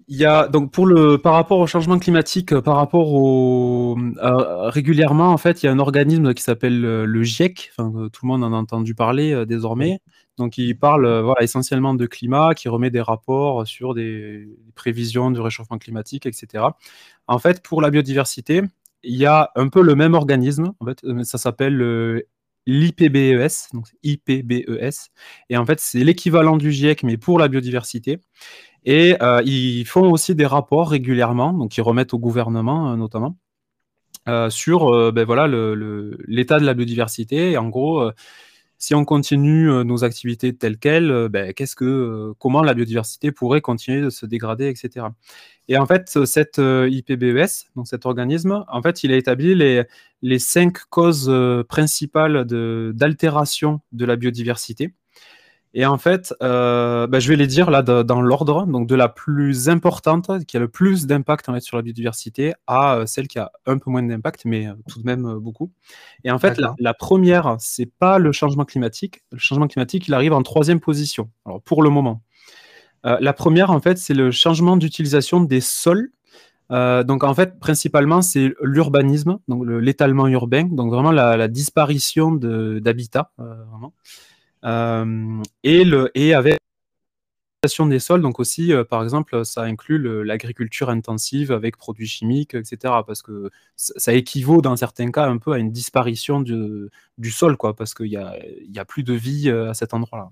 y 0.08 0.24
a 0.24 0.48
donc 0.48 0.72
pour 0.72 0.86
le 0.86 1.18
par 1.18 1.34
rapport 1.34 1.58
au 1.58 1.66
changement 1.66 1.98
climatique, 1.98 2.58
par 2.60 2.76
rapport 2.76 3.12
au 3.12 3.98
euh, 4.22 4.70
régulièrement 4.70 5.28
en 5.28 5.36
fait, 5.36 5.62
il 5.62 5.66
y 5.66 5.68
a 5.68 5.72
un 5.72 5.78
organisme 5.78 6.32
qui 6.32 6.42
s'appelle 6.42 6.84
euh, 6.84 7.04
le 7.04 7.22
GIEC. 7.22 7.72
Tout 7.76 7.84
le 7.84 8.26
monde 8.26 8.44
en 8.44 8.52
a 8.52 8.56
entendu 8.56 8.94
parler 8.94 9.44
désormais. 9.46 10.00
Donc, 10.38 10.56
il 10.56 10.78
parle 10.78 11.20
voilà, 11.20 11.42
essentiellement 11.42 11.92
de 11.92 12.06
climat, 12.06 12.54
qui 12.54 12.70
remet 12.70 12.88
des 12.88 13.02
rapports 13.02 13.66
sur 13.66 13.92
des, 13.92 14.46
des 14.46 14.72
prévisions 14.74 15.30
du 15.30 15.38
réchauffement 15.38 15.76
climatique, 15.76 16.24
etc. 16.24 16.64
En 17.26 17.38
fait, 17.38 17.62
pour 17.62 17.82
la 17.82 17.90
biodiversité, 17.90 18.62
il 19.02 19.16
y 19.16 19.26
a 19.26 19.50
un 19.54 19.68
peu 19.68 19.82
le 19.82 19.94
même 19.94 20.14
organisme. 20.14 20.72
En 20.80 20.86
fait, 20.86 21.04
ça 21.24 21.36
s'appelle 21.36 21.74
le 21.74 22.26
l'IPBES, 22.66 23.68
donc 23.72 23.86
IPBES. 24.02 25.10
Et 25.48 25.56
en 25.56 25.64
fait, 25.64 25.80
c'est 25.80 26.04
l'équivalent 26.04 26.56
du 26.56 26.72
GIEC, 26.72 27.02
mais 27.02 27.16
pour 27.16 27.38
la 27.38 27.48
biodiversité. 27.48 28.18
Et 28.84 29.16
euh, 29.22 29.42
ils 29.44 29.84
font 29.84 30.10
aussi 30.10 30.34
des 30.34 30.46
rapports 30.46 30.90
régulièrement, 30.90 31.52
donc 31.52 31.76
ils 31.76 31.82
remettent 31.82 32.14
au 32.14 32.18
gouvernement 32.18 32.92
euh, 32.92 32.96
notamment, 32.96 33.36
euh, 34.28 34.50
sur 34.50 35.12
ben 35.12 35.24
voilà, 35.24 35.46
l'état 36.26 36.58
de 36.60 36.64
la 36.64 36.74
biodiversité. 36.74 37.58
En 37.58 37.68
gros, 37.68 38.10
si 38.80 38.94
on 38.96 39.04
continue 39.04 39.84
nos 39.84 40.02
activités 40.02 40.56
telles 40.56 40.78
quelles, 40.78 41.28
ben, 41.28 41.52
qu'est-ce 41.52 41.76
que, 41.76 42.32
comment 42.38 42.62
la 42.62 42.74
biodiversité 42.74 43.30
pourrait 43.30 43.60
continuer 43.60 44.00
de 44.00 44.10
se 44.10 44.26
dégrader, 44.26 44.68
etc. 44.68 45.06
Et 45.68 45.78
en 45.78 45.86
fait, 45.86 46.24
cette 46.24 46.58
IPBES, 46.58 47.70
donc 47.76 47.86
cet 47.86 48.04
organisme, 48.04 48.64
en 48.66 48.82
fait, 48.82 49.04
il 49.04 49.12
a 49.12 49.16
établi 49.16 49.54
les, 49.54 50.38
cinq 50.40 50.78
causes 50.90 51.28
euh, 51.28 51.62
principales 51.62 52.44
d'altération 52.92 53.80
de, 53.92 54.04
la 54.04 54.16
biodiversité. 54.16 54.92
Et 55.72 55.86
en 55.86 55.98
fait, 55.98 56.34
euh, 56.42 57.06
bah, 57.06 57.20
je 57.20 57.28
vais 57.28 57.36
les 57.36 57.46
dire 57.46 57.70
là 57.70 57.82
dans 57.82 58.20
l'ordre, 58.20 58.66
donc 58.66 58.88
de 58.88 58.94
la 58.96 59.08
plus 59.08 59.68
importante, 59.68 60.44
qui 60.46 60.56
a 60.56 60.60
le 60.60 60.68
plus 60.68 61.06
d'impact 61.06 61.48
en 61.48 61.54
fait, 61.54 61.60
sur 61.60 61.76
la 61.76 61.82
biodiversité, 61.82 62.54
à 62.66 62.96
euh, 62.96 63.06
celle 63.06 63.28
qui 63.28 63.38
a 63.38 63.52
un 63.66 63.78
peu 63.78 63.90
moins 63.90 64.02
d'impact, 64.02 64.44
mais 64.44 64.66
euh, 64.66 64.74
tout 64.88 65.00
de 65.00 65.06
même 65.06 65.38
beaucoup. 65.38 65.70
Et 66.24 66.30
en 66.32 66.40
fait, 66.40 66.58
la, 66.58 66.74
la, 66.78 66.92
première, 66.92 67.56
c'est 67.60 67.86
pas 67.86 68.18
le 68.18 68.32
changement 68.32 68.64
climatique. 68.64 69.22
Le 69.30 69.38
changement 69.38 69.68
climatique, 69.68 70.08
il 70.08 70.14
arrive 70.14 70.32
en 70.32 70.42
troisième 70.42 70.80
position. 70.80 71.30
Alors 71.46 71.62
pour 71.62 71.82
le 71.82 71.90
moment, 71.90 72.22
la 73.04 73.32
première, 73.32 73.70
en 73.70 73.80
fait, 73.80 73.96
c'est 73.96 74.12
le 74.12 74.30
changement 74.30 74.76
d'utilisation 74.76 75.40
des 75.40 75.60
sols. 75.60 76.10
donc 76.68 77.24
en 77.24 77.32
fait, 77.32 77.58
principalement, 77.60 78.20
c'est 78.22 78.52
l'urbanisme, 78.60 79.38
donc 79.48 79.64
l'étalement 79.66 80.26
urbain, 80.26 80.64
donc 80.64 80.92
vraiment 80.92 81.12
la, 81.12 81.36
la 81.36 81.48
disparition 81.48 82.32
d'habitat, 82.32 83.30
vraiment. 83.38 83.94
Euh, 84.64 85.42
et, 85.62 85.84
le, 85.84 86.10
et 86.14 86.34
avec 86.34 86.58
des 87.62 87.98
sols, 87.98 88.22
donc 88.22 88.40
aussi, 88.40 88.72
euh, 88.72 88.84
par 88.84 89.02
exemple, 89.02 89.44
ça 89.44 89.62
inclut 89.62 90.24
l'agriculture 90.24 90.88
intensive 90.88 91.52
avec 91.52 91.76
produits 91.76 92.06
chimiques, 92.06 92.54
etc. 92.54 92.94
Parce 93.06 93.20
que 93.20 93.50
ça 93.76 94.14
équivaut 94.14 94.62
dans 94.62 94.76
certains 94.76 95.10
cas 95.10 95.26
un 95.26 95.36
peu 95.36 95.52
à 95.52 95.58
une 95.58 95.70
disparition 95.70 96.40
du, 96.40 96.88
du 97.18 97.30
sol, 97.30 97.58
quoi, 97.58 97.76
parce 97.76 97.92
qu'il 97.92 98.08
n'y 98.08 98.16
a, 98.16 98.34
a 98.76 98.84
plus 98.86 99.02
de 99.02 99.12
vie 99.12 99.50
euh, 99.50 99.70
à 99.70 99.74
cet 99.74 99.92
endroit-là. 99.92 100.30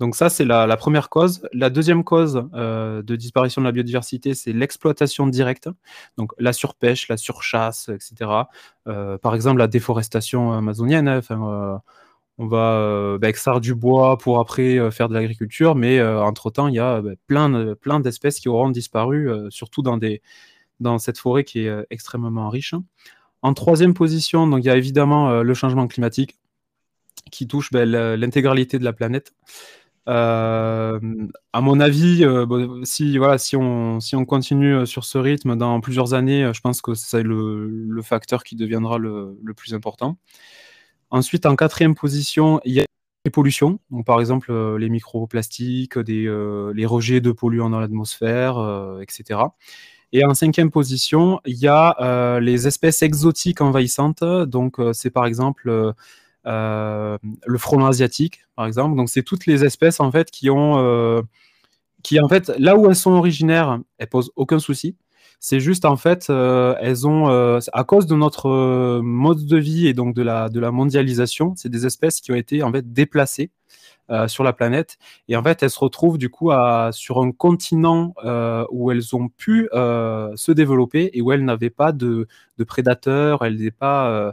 Donc 0.00 0.14
ça, 0.14 0.30
c'est 0.30 0.44
la, 0.44 0.76
première 0.76 1.10
cause. 1.10 1.46
La 1.52 1.70
deuxième 1.70 2.04
cause 2.04 2.44
de 2.52 3.16
disparition 3.16 3.60
de 3.60 3.66
la 3.66 3.72
biodiversité, 3.72 4.32
c'est 4.32 4.52
l'exploitation 4.52 5.26
directe, 5.26 5.68
donc 6.16 6.30
la 6.38 6.52
surpêche, 6.52 7.08
la 7.08 7.16
surchasse, 7.16 7.88
etc. 7.88 8.30
Par 8.84 9.34
exemple, 9.34 9.58
la 9.58 9.66
déforestation 9.66 10.52
amazonienne. 10.52 11.08
Hein, 11.08 11.20
on 12.38 12.46
va 12.46 12.74
euh, 12.74 13.18
bah, 13.18 13.28
extraire 13.28 13.60
du 13.60 13.74
bois 13.74 14.16
pour 14.16 14.38
après 14.38 14.78
euh, 14.78 14.90
faire 14.92 15.08
de 15.08 15.14
l'agriculture, 15.14 15.74
mais 15.74 15.98
euh, 15.98 16.22
entre-temps, 16.22 16.68
il 16.68 16.74
y 16.74 16.78
a 16.78 17.02
bah, 17.02 17.10
plein, 17.26 18.00
d'espèces 18.00 18.38
qui 18.38 18.48
auront 18.48 18.70
disparu, 18.70 19.28
surtout 19.50 19.82
dans, 19.82 20.98
cette 20.98 21.18
forêt 21.18 21.44
qui 21.44 21.60
est 21.60 21.86
extrêmement 21.90 22.48
riche. 22.48 22.74
En 23.42 23.54
troisième 23.54 23.94
position, 23.94 24.56
il 24.56 24.64
y 24.64 24.70
a 24.70 24.76
évidemment 24.76 25.42
le 25.42 25.54
changement 25.54 25.88
climatique 25.88 26.36
qui 27.30 27.46
touche 27.46 27.70
bah, 27.72 27.84
l'intégralité 27.84 28.78
de 28.78 28.84
la 28.84 28.92
planète. 28.92 29.34
à 30.06 31.00
mon 31.60 31.80
avis, 31.80 32.24
si 32.84 33.18
on 33.56 34.24
continue 34.24 34.86
sur 34.86 35.04
ce 35.04 35.18
rythme 35.18 35.56
dans 35.56 35.80
plusieurs 35.80 36.14
années, 36.14 36.50
je 36.54 36.60
pense 36.60 36.82
que 36.82 36.94
c'est 36.94 37.24
le, 37.24 38.00
facteur 38.02 38.44
qui 38.44 38.54
deviendra 38.54 38.98
le 38.98 39.52
plus 39.56 39.74
important. 39.74 40.18
Ensuite, 41.10 41.46
en 41.46 41.56
quatrième 41.56 41.94
position, 41.94 42.60
il 42.64 42.74
y 42.74 42.80
a 42.80 42.84
les 43.24 43.30
pollutions. 43.30 43.78
Donc, 43.90 44.04
par 44.06 44.20
exemple, 44.20 44.52
euh, 44.52 44.78
les 44.78 44.88
microplastiques, 44.88 45.96
euh, 45.96 46.72
les 46.74 46.86
rejets 46.86 47.20
de 47.20 47.32
polluants 47.32 47.70
dans 47.70 47.80
l'atmosphère, 47.80 48.58
euh, 48.58 49.00
etc. 49.00 49.40
Et 50.12 50.24
en 50.24 50.34
cinquième 50.34 50.70
position, 50.70 51.40
il 51.44 51.56
y 51.56 51.68
a 51.68 52.38
les 52.40 52.66
espèces 52.66 53.02
exotiques 53.02 53.60
envahissantes. 53.60 54.24
Donc, 54.24 54.76
c'est 54.94 55.10
par 55.10 55.26
exemple 55.26 55.94
le 56.44 57.58
frelon 57.58 57.86
asiatique, 57.86 58.40
par 58.56 58.64
exemple. 58.64 58.96
Donc, 58.96 59.10
c'est 59.10 59.22
toutes 59.22 59.44
les 59.44 59.64
espèces 59.64 60.00
en 60.00 60.10
fait 60.10 60.30
qui 60.30 60.48
ont, 60.48 61.22
qui 62.02 62.20
en 62.20 62.28
fait, 62.28 62.50
là 62.58 62.76
où 62.76 62.88
elles 62.88 62.96
sont 62.96 63.10
originaires, 63.10 63.80
elles 63.98 64.08
posent 64.08 64.32
aucun 64.34 64.58
souci. 64.58 64.96
C'est 65.40 65.60
juste 65.60 65.84
en 65.84 65.96
fait, 65.96 66.30
euh, 66.30 66.74
elles 66.80 67.06
ont, 67.06 67.30
euh, 67.30 67.60
à 67.72 67.84
cause 67.84 68.06
de 68.06 68.16
notre 68.16 68.48
euh, 68.48 69.00
mode 69.02 69.46
de 69.46 69.56
vie 69.56 69.86
et 69.86 69.94
donc 69.94 70.14
de 70.14 70.22
la, 70.22 70.48
de 70.48 70.58
la 70.58 70.72
mondialisation, 70.72 71.54
c'est 71.56 71.68
des 71.68 71.86
espèces 71.86 72.20
qui 72.20 72.32
ont 72.32 72.34
été 72.34 72.62
en 72.62 72.72
fait 72.72 72.92
déplacées 72.92 73.50
sur 74.26 74.42
la 74.42 74.54
planète. 74.54 74.96
Et 75.28 75.36
en 75.36 75.42
fait, 75.42 75.62
elles 75.62 75.70
se 75.70 75.78
retrouvent 75.78 76.16
du 76.16 76.30
coup 76.30 76.50
à, 76.50 76.92
sur 76.92 77.18
un 77.18 77.30
continent 77.30 78.14
où 78.70 78.90
elles 78.90 79.14
ont 79.14 79.28
pu 79.28 79.68
se 79.70 80.50
développer 80.52 81.10
et 81.12 81.20
où 81.20 81.30
elles 81.30 81.44
n'avaient 81.44 81.68
pas 81.68 81.92
de, 81.92 82.26
de 82.56 82.64
prédateurs, 82.64 83.44
elles 83.44 83.58
n'ont 83.58 83.70
pas, 83.78 84.32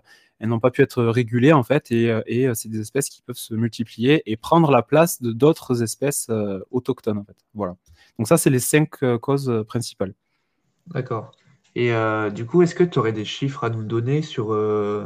pas 0.62 0.72
pu 0.72 0.82
être 0.82 1.04
régulées 1.04 1.52
en 1.52 1.64
fait. 1.64 1.92
Et, 1.92 2.06
et 2.26 2.50
c'est 2.56 2.70
des 2.70 2.80
espèces 2.80 3.10
qui 3.10 3.22
peuvent 3.22 3.36
se 3.36 3.54
multiplier 3.54 4.24
et 4.26 4.38
prendre 4.38 4.72
la 4.72 4.82
place 4.82 5.22
de 5.22 5.34
d'autres 5.34 5.84
espèces 5.84 6.30
autochtones 6.72 7.18
en 7.18 7.26
fait. 7.26 7.36
Voilà. 7.54 7.76
Donc 8.18 8.30
ça, 8.30 8.38
c'est 8.38 8.50
les 8.50 8.60
cinq 8.60 8.92
causes 9.20 9.66
principales. 9.68 10.14
D'accord. 10.88 11.32
Et 11.76 11.94
euh, 11.94 12.30
du 12.30 12.46
coup, 12.46 12.62
est-ce 12.62 12.76
que 12.76 12.84
tu 12.84 13.00
aurais 13.00 13.12
des 13.12 13.26
chiffres 13.26 13.64
à 13.64 13.70
nous 13.70 13.84
donner 13.84 14.22
sur 14.22 14.54
euh, 14.54 15.06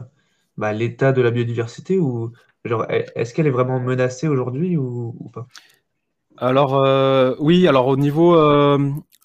bah, 0.57 0.74
l'état 0.74 1.12
de 1.12 1.21
la 1.21 1.31
biodiversité 1.31 1.98
ou 1.98 2.31
genre 2.65 2.86
est-ce 2.89 3.33
qu'elle 3.33 3.48
est 3.48 3.51
vraiment 3.51 3.79
menacée 3.79 4.27
aujourd'hui 4.27 4.77
ou, 4.77 5.13
pas? 5.33 5.48
Alors 6.38 6.75
euh, 6.75 7.36
oui, 7.39 7.67
alors 7.67 7.88
au 7.88 7.98
niveau 7.98 8.36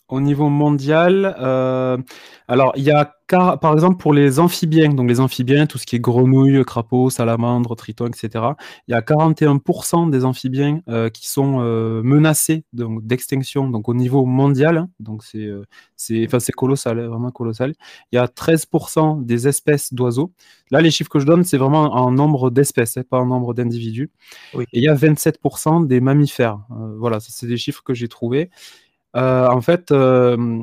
au 0.09 0.21
niveau 0.21 0.49
mondial, 0.49 1.35
euh, 1.41 1.97
alors 2.47 2.73
il 2.77 2.85
y 2.85 2.91
a 2.91 3.15
par 3.27 3.73
exemple 3.73 3.97
pour 3.97 4.13
les 4.13 4.39
amphibiens, 4.39 4.91
donc 4.91 5.09
les 5.09 5.19
amphibiens, 5.19 5.67
tout 5.67 5.79
ce 5.79 5.87
qui 5.87 5.97
est 5.97 5.99
grenouilles, 5.99 6.63
crapauds, 6.65 7.11
salamandres, 7.11 7.75
tritons, 7.75 8.07
etc. 8.07 8.45
Il 8.87 8.93
y 8.93 8.95
a 8.95 9.01
41% 9.01 10.11
des 10.11 10.25
amphibiens 10.25 10.81
euh, 10.89 11.09
qui 11.09 11.29
sont 11.29 11.61
euh, 11.61 12.03
menacés 12.03 12.65
d'extinction, 12.73 13.69
donc 13.71 13.89
au 13.89 13.95
niveau 13.95 14.27
mondial. 14.27 14.77
Hein. 14.77 14.89
donc 15.01 15.25
c'est 15.25 15.49
c'est 15.97 16.53
colossal, 16.53 17.01
hein, 17.01 17.09
vraiment 17.09 17.31
colossal. 17.31 17.73
Il 18.13 18.17
y 18.17 18.19
a 18.19 18.27
13% 18.27 19.25
des 19.25 19.49
espèces 19.49 19.95
d'oiseaux. 19.95 20.33
Là, 20.71 20.81
les 20.81 20.91
chiffres 20.91 21.11
que 21.11 21.19
je 21.19 21.27
donne, 21.27 21.45
c'est 21.45 21.57
vraiment 21.57 21.95
en 21.95 22.11
nombre 22.11 22.51
d'espèces, 22.51 22.99
hein, 22.99 23.05
pas 23.09 23.19
en 23.19 23.27
nombre 23.27 23.55
d'individus. 23.55 24.11
Et 24.55 24.67
il 24.75 24.83
y 24.83 24.89
a 24.89 24.95
27% 24.95 25.87
des 25.87 26.01
mammifères. 26.01 26.59
voilà, 26.99 27.21
c'est 27.21 27.47
des 27.47 27.57
chiffres 27.57 27.83
que 27.83 27.95
j'ai 27.95 28.09
trouvés. 28.09 28.51
Euh, 29.17 29.49
en 29.49 29.61
fait, 29.61 29.93
euh, 29.93 30.63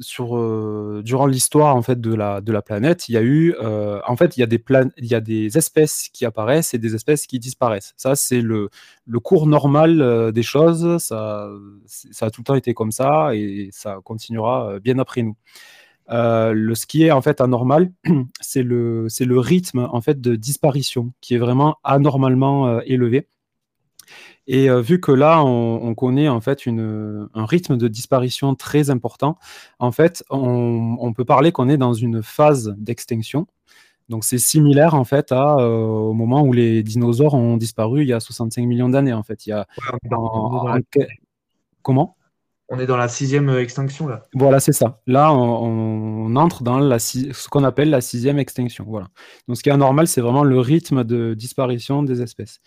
sur, 0.00 0.36
euh, 0.36 1.02
durant 1.04 1.26
l'histoire 1.26 1.74
en 1.74 1.82
fait 1.82 2.00
de 2.00 2.14
la, 2.14 2.40
de 2.40 2.52
la 2.52 2.62
planète, 2.62 3.08
il 3.08 3.12
y 3.12 3.16
a 3.16 3.22
eu, 3.22 3.54
en 3.60 4.16
fait, 4.16 4.36
il 4.36 4.40
y 4.40 4.42
a 4.42 4.46
des 4.46 4.62
il 4.98 5.06
y 5.06 5.14
a 5.14 5.20
des 5.20 5.58
espèces 5.58 6.08
qui 6.12 6.24
apparaissent 6.24 6.74
et 6.74 6.78
des 6.78 6.94
espèces 6.94 7.26
qui 7.26 7.38
disparaissent. 7.38 7.94
Ça, 7.96 8.14
c'est 8.16 8.40
le, 8.40 8.70
le 9.06 9.20
cours 9.20 9.46
normal 9.46 10.32
des 10.32 10.42
choses. 10.42 10.98
Ça, 10.98 11.50
ça 11.86 12.26
a 12.26 12.30
tout 12.30 12.42
le 12.42 12.44
temps 12.44 12.54
été 12.54 12.74
comme 12.74 12.92
ça 12.92 13.34
et 13.34 13.70
ça 13.72 13.98
continuera 14.04 14.78
bien 14.80 14.98
après 14.98 15.22
nous. 15.22 15.36
le, 16.08 16.74
ce 16.74 16.86
qui 16.86 17.04
est 17.04 17.10
en 17.10 17.22
fait 17.22 17.40
anormal, 17.40 17.90
c'est 18.40 18.62
le, 18.62 19.08
c'est 19.08 19.24
le 19.24 19.38
rythme 19.40 19.88
en 19.90 20.00
fait 20.00 20.20
de 20.20 20.36
disparition 20.36 21.12
qui 21.20 21.34
est 21.34 21.38
vraiment 21.38 21.76
anormalement 21.84 22.80
élevé. 22.82 23.28
Et 24.50 24.70
euh, 24.70 24.80
vu 24.80 24.98
que 24.98 25.12
là, 25.12 25.44
on, 25.44 25.94
connaît 25.94 26.28
en 26.28 26.40
fait 26.40 26.64
une, 26.64 27.28
un 27.34 27.44
rythme 27.44 27.76
de 27.76 27.86
disparition 27.86 28.54
très 28.54 28.88
important, 28.88 29.38
en 29.78 29.92
fait, 29.92 30.24
on, 30.30 31.12
peut 31.14 31.26
parler 31.26 31.52
qu'on 31.52 31.68
est 31.68 31.76
dans 31.76 31.92
une 31.92 32.22
phase 32.22 32.74
d'extinction. 32.78 33.46
Donc 34.08 34.24
c'est 34.24 34.38
similaire 34.38 34.94
en 34.94 35.04
fait 35.04 35.32
à, 35.32 35.56
euh, 35.58 35.80
au 35.82 36.14
moment 36.14 36.40
où 36.40 36.54
les 36.54 36.82
dinosaures 36.82 37.34
ont 37.34 37.58
disparu 37.58 38.02
il 38.02 38.08
y 38.08 38.14
a 38.14 38.20
65 38.20 38.62
millions 38.62 38.88
d'années 38.88 39.12
en 39.12 39.22
fait. 39.22 39.44
Il 39.44 39.50
y 39.50 39.52
a, 39.52 39.66
Comment? 41.82 42.16
On 42.68 42.78
est 42.78 42.86
dans 42.86 42.96
la 42.96 43.08
sixième 43.08 43.48
euh, 43.48 43.62
extinction 43.62 44.08
là. 44.08 44.22
Voilà, 44.34 44.60
c'est 44.60 44.72
ça. 44.72 45.00
Là, 45.06 45.32
on, 45.32 46.36
entre 46.36 46.62
dans 46.62 46.98
ce 46.98 47.48
qu'on 47.48 47.64
appelle 47.64 47.90
la 47.90 48.00
sixième 48.00 48.38
extinction. 48.38 48.84
Voilà. 48.86 49.08
Donc, 49.46 49.56
ce 49.56 49.62
qui 49.62 49.70
est 49.70 49.72
anormal, 49.72 50.06
c'est 50.06 50.20
vraiment 50.20 50.44
le 50.44 50.60
rythme 50.60 51.04
de 51.04 51.34
disparition 51.34 52.02
des 52.02 52.20
espèces. 52.20 52.60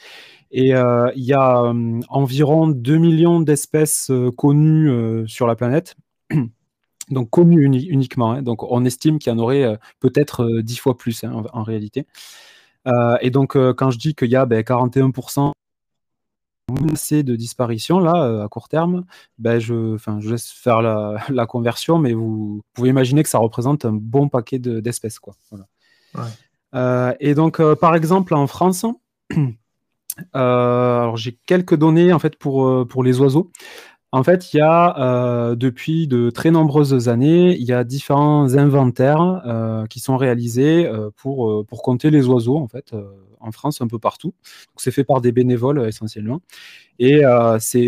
Et 0.49 0.73
euh, 0.75 1.11
il 1.15 1.23
y 1.23 1.33
a 1.33 1.61
euh, 1.61 1.99
environ 2.09 2.67
2 2.67 2.97
millions 2.97 3.39
d'espèces 3.39 4.11
connues 4.37 5.27
sur 5.27 5.45
la 5.45 5.55
planète. 5.55 5.95
Donc, 7.09 7.29
connues 7.29 7.63
uniquement. 7.63 8.31
Hein. 8.31 8.41
Donc, 8.41 8.63
on 8.63 8.85
estime 8.85 9.19
qu'il 9.19 9.31
y 9.31 9.35
en 9.35 9.39
aurait 9.39 9.77
peut-être 9.99 10.61
10 10.61 10.77
fois 10.77 10.97
plus 10.97 11.23
hein, 11.23 11.43
en, 11.51 11.63
réalité. 11.63 12.05
et 13.19 13.29
donc, 13.31 13.57
quand 13.75 13.91
je 13.91 13.97
dis 13.97 14.15
qu'il 14.15 14.29
y 14.29 14.37
a 14.37 14.45
ben, 14.45 14.61
41% 14.61 15.51
menacé 16.71 17.23
de 17.23 17.35
disparition, 17.35 17.99
là, 17.99 18.23
euh, 18.23 18.45
à 18.45 18.47
court 18.47 18.69
terme, 18.69 19.05
ben 19.37 19.59
je, 19.59 19.97
je 20.19 20.29
laisse 20.29 20.49
faire 20.49 20.81
la, 20.81 21.45
conversion, 21.47 21.97
mais 21.97 22.13
vous 22.13 22.61
pouvez 22.73 22.89
imaginer 22.89 23.23
que 23.23 23.29
ça 23.29 23.39
représente 23.39 23.85
un 23.85 23.93
bon 23.93 24.29
paquet 24.29 24.59
d'espèces. 24.59 25.19
quoi. 25.19 25.35
Euh, 26.73 27.13
et 27.19 27.33
donc, 27.33 27.59
euh, 27.59 27.75
par 27.75 27.95
exemple, 27.95 28.33
en 28.33 28.47
France, 28.47 28.85
alors 30.33 31.17
j'ai 31.17 31.37
quelques 31.45 31.75
données 31.75 32.11
en 32.11 32.19
fait 32.19 32.35
pour, 32.35 32.87
pour 32.87 33.03
les 33.03 33.19
oiseaux. 33.19 33.51
En 34.13 34.23
fait, 34.23 34.53
il 34.53 34.57
y 34.57 34.61
a 34.61 34.99
euh, 34.99 35.55
depuis 35.55 36.05
de 36.05 36.29
très 36.31 36.51
nombreuses 36.51 37.07
années, 37.07 37.55
il 37.55 37.63
y 37.63 37.71
a 37.71 37.85
différents 37.85 38.55
inventaires 38.55 39.41
euh, 39.45 39.85
qui 39.85 40.01
sont 40.01 40.17
réalisés 40.17 40.85
euh, 40.85 41.09
pour, 41.15 41.65
pour 41.65 41.81
compter 41.81 42.09
les 42.09 42.27
oiseaux 42.27 42.57
en 42.57 42.67
fait 42.67 42.93
en 43.39 43.51
France 43.51 43.81
un 43.81 43.87
peu 43.87 43.99
partout. 43.99 44.33
C'est 44.75 44.91
fait 44.91 45.05
par 45.05 45.21
des 45.21 45.31
bénévoles 45.31 45.87
essentiellement. 45.87 46.41
Et 46.99 47.21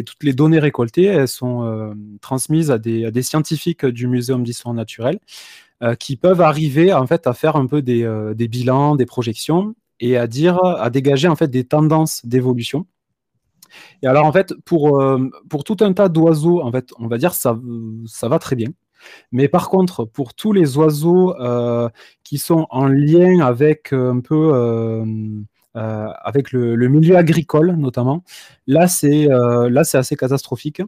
toutes 0.05 0.23
les 0.23 0.33
données 0.33 0.59
récoltées, 0.59 1.05
elles 1.05 1.27
sont 1.27 1.93
transmises 2.21 2.71
à 2.71 2.79
des, 2.79 3.05
à 3.05 3.11
des, 3.11 3.21
scientifiques 3.21 3.85
du 3.85 4.07
Muséum 4.07 4.43
d'histoire 4.43 4.73
naturelle 4.73 5.19
qui 5.99 6.15
peuvent 6.17 6.41
arriver 6.41 6.91
en 6.93 7.05
fait 7.05 7.27
à 7.27 7.33
faire 7.33 7.55
un 7.55 7.67
peu 7.67 7.83
des, 7.83 8.31
des 8.35 8.47
bilans, 8.47 8.95
des 8.95 9.05
projections 9.05 9.75
et 9.99 10.17
à 10.17 10.25
dire, 10.25 10.63
à 10.63 10.89
dégager 10.89 11.27
en 11.27 11.35
fait 11.35 11.49
des 11.49 11.65
tendances 11.65 12.25
d'évolution. 12.25 12.87
Et 14.01 14.07
alors 14.07 14.25
en 14.25 14.31
fait, 14.31 14.53
pour, 14.65 15.01
euh, 15.01 15.29
pour 15.49 15.63
tout 15.63 15.77
un 15.81 15.93
tas 15.93 16.09
d'oiseaux, 16.09 16.61
en 16.61 16.71
fait, 16.71 16.89
on 16.99 17.07
va 17.07 17.17
dire 17.17 17.33
ça, 17.33 17.59
ça 18.05 18.27
va 18.27 18.39
très 18.39 18.55
bien. 18.55 18.69
Mais 19.31 19.47
par 19.49 19.69
contre, 19.69 20.05
pour 20.05 20.33
tous 20.33 20.53
les 20.53 20.77
oiseaux 20.77 21.35
euh, 21.39 21.89
qui 22.23 22.37
sont 22.37 22.67
en 22.69 22.87
lien 22.87 23.39
avec 23.41 23.91
un 23.93 24.21
peu 24.21 24.53
avec 25.75 26.51
le, 26.51 26.87
milieu 26.87 27.17
agricole 27.17 27.75
notamment, 27.75 28.23
là 28.67 28.87
c'est 28.87 29.27
assez 29.29 30.15
catastrophique. 30.15 30.81